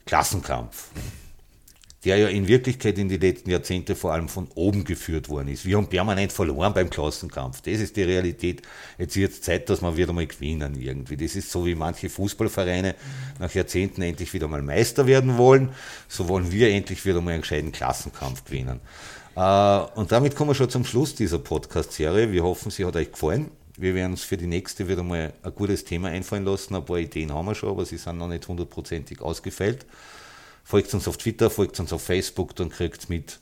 Klassenkampf 0.05 0.89
der 2.05 2.17
ja 2.17 2.27
in 2.27 2.47
Wirklichkeit 2.47 2.97
in 2.99 3.09
den 3.09 3.19
letzten 3.19 3.49
Jahrzehnten 3.49 3.95
vor 3.95 4.13
allem 4.13 4.29
von 4.29 4.47
oben 4.53 4.83
geführt 4.83 5.27
worden 5.27 5.47
ist. 5.47 5.65
Wir 5.65 5.77
haben 5.77 5.87
permanent 5.87 6.31
verloren 6.31 6.73
beim 6.73 6.89
Klassenkampf. 6.89 7.61
Das 7.61 7.79
ist 7.79 7.95
die 7.95 8.03
Realität. 8.03 8.61
Jetzt 8.99 9.15
wird 9.15 9.31
es 9.31 9.41
Zeit, 9.41 9.69
dass 9.69 9.81
wir 9.81 9.97
wieder 9.97 10.13
mal 10.13 10.27
gewinnen 10.27 10.79
irgendwie. 10.79 11.17
Das 11.17 11.35
ist 11.35 11.51
so, 11.51 11.65
wie 11.65 11.73
manche 11.73 12.09
Fußballvereine 12.09 12.93
nach 13.39 13.53
Jahrzehnten 13.53 14.03
endlich 14.03 14.33
wieder 14.33 14.47
mal 14.47 14.61
Meister 14.61 15.07
werden 15.07 15.37
wollen. 15.37 15.69
So 16.07 16.29
wollen 16.29 16.51
wir 16.51 16.69
endlich 16.69 17.03
wieder 17.05 17.21
mal 17.21 17.31
einen 17.31 17.41
gescheiten 17.41 17.71
Klassenkampf 17.71 18.45
gewinnen. 18.45 18.81
Äh, 19.35 19.79
und 19.95 20.11
damit 20.11 20.35
kommen 20.35 20.51
wir 20.51 20.55
schon 20.55 20.69
zum 20.69 20.85
Schluss 20.85 21.15
dieser 21.15 21.39
Podcast-Serie. 21.39 22.31
Wir 22.31 22.43
hoffen, 22.43 22.69
sie 22.69 22.85
hat 22.85 22.95
euch 22.95 23.11
gefallen. 23.11 23.49
Wir 23.77 23.93
werden 23.93 24.13
uns 24.13 24.23
für 24.23 24.38
die 24.38 24.47
nächste 24.47 24.88
wieder 24.88 25.03
mal 25.03 25.33
ein 25.43 25.53
gutes 25.53 25.83
Thema 25.83 26.07
einfallen 26.07 26.45
lassen. 26.45 26.75
Ein 26.75 26.85
paar 26.85 26.97
Ideen 26.97 27.33
haben 27.33 27.47
wir 27.47 27.55
schon, 27.55 27.69
aber 27.69 27.85
sie 27.85 27.97
sind 27.97 28.17
noch 28.17 28.29
nicht 28.29 28.47
hundertprozentig 28.47 29.21
ausgefeilt. 29.21 29.85
Folgt 30.63 30.93
uns 30.93 31.07
auf 31.07 31.17
Twitter, 31.17 31.49
folgt 31.49 31.79
uns 31.79 31.91
auf 31.91 32.01
Facebook, 32.01 32.55
dann 32.55 32.69
kriegt 32.69 33.03
ihr 33.03 33.15
mit, 33.17 33.39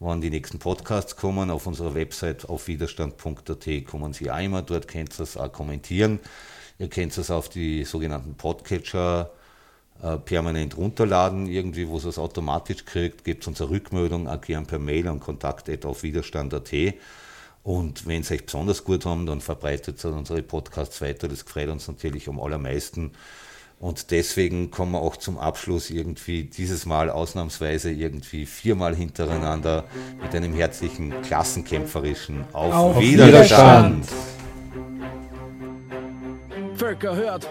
wann 0.00 0.20
die 0.20 0.30
nächsten 0.30 0.58
Podcasts 0.58 1.14
kommen. 1.14 1.50
Auf 1.50 1.66
unserer 1.66 1.94
Website 1.94 2.48
auf 2.48 2.66
widerstand.at 2.66 3.86
kommen 3.86 4.12
Sie 4.12 4.30
auch 4.30 4.40
immer, 4.40 4.62
dort 4.62 4.88
könnt 4.88 5.18
ihr 5.18 5.22
es 5.22 5.36
auch 5.36 5.52
kommentieren. 5.52 6.18
Ihr 6.80 6.88
könnt 6.88 7.16
es 7.16 7.30
auf 7.30 7.48
die 7.48 7.84
sogenannten 7.84 8.34
Podcatcher 8.34 9.30
äh, 10.02 10.16
permanent 10.16 10.76
runterladen, 10.76 11.46
irgendwie, 11.46 11.88
wo 11.88 11.98
es 11.98 12.04
es 12.04 12.18
automatisch 12.18 12.84
kriegt, 12.84 13.24
gebt 13.24 13.46
uns 13.46 13.60
eine 13.60 13.70
Rückmeldung, 13.70 14.28
auch 14.28 14.40
gern 14.40 14.66
per 14.66 14.78
Mail 14.80 15.06
an 15.06 15.20
kontakt 15.20 15.84
auf 15.84 16.02
widerstand.at. 16.02 16.72
Und 17.68 18.06
wenn 18.06 18.22
es 18.22 18.30
euch 18.30 18.46
besonders 18.46 18.82
gut 18.82 19.04
haben, 19.04 19.26
dann 19.26 19.42
verbreitet 19.42 20.02
unsere 20.02 20.40
Podcasts 20.40 21.02
weiter. 21.02 21.28
Das 21.28 21.42
freut 21.42 21.68
uns 21.68 21.86
natürlich 21.86 22.26
am 22.26 22.40
allermeisten. 22.40 23.12
Und 23.78 24.10
deswegen 24.10 24.70
kommen 24.70 24.92
wir 24.92 25.02
auch 25.02 25.18
zum 25.18 25.36
Abschluss 25.36 25.90
irgendwie 25.90 26.44
dieses 26.44 26.86
Mal 26.86 27.10
ausnahmsweise 27.10 27.90
irgendwie 27.90 28.46
viermal 28.46 28.96
hintereinander 28.96 29.84
mit 30.22 30.34
einem 30.34 30.54
herzlichen 30.54 31.12
klassenkämpferischen 31.20 32.46
Auf, 32.54 32.72
Auf 32.72 33.00
Widerstand. 33.00 34.06
Widerstand. 34.06 34.08
Völker 36.78 37.16
hört. 37.16 37.50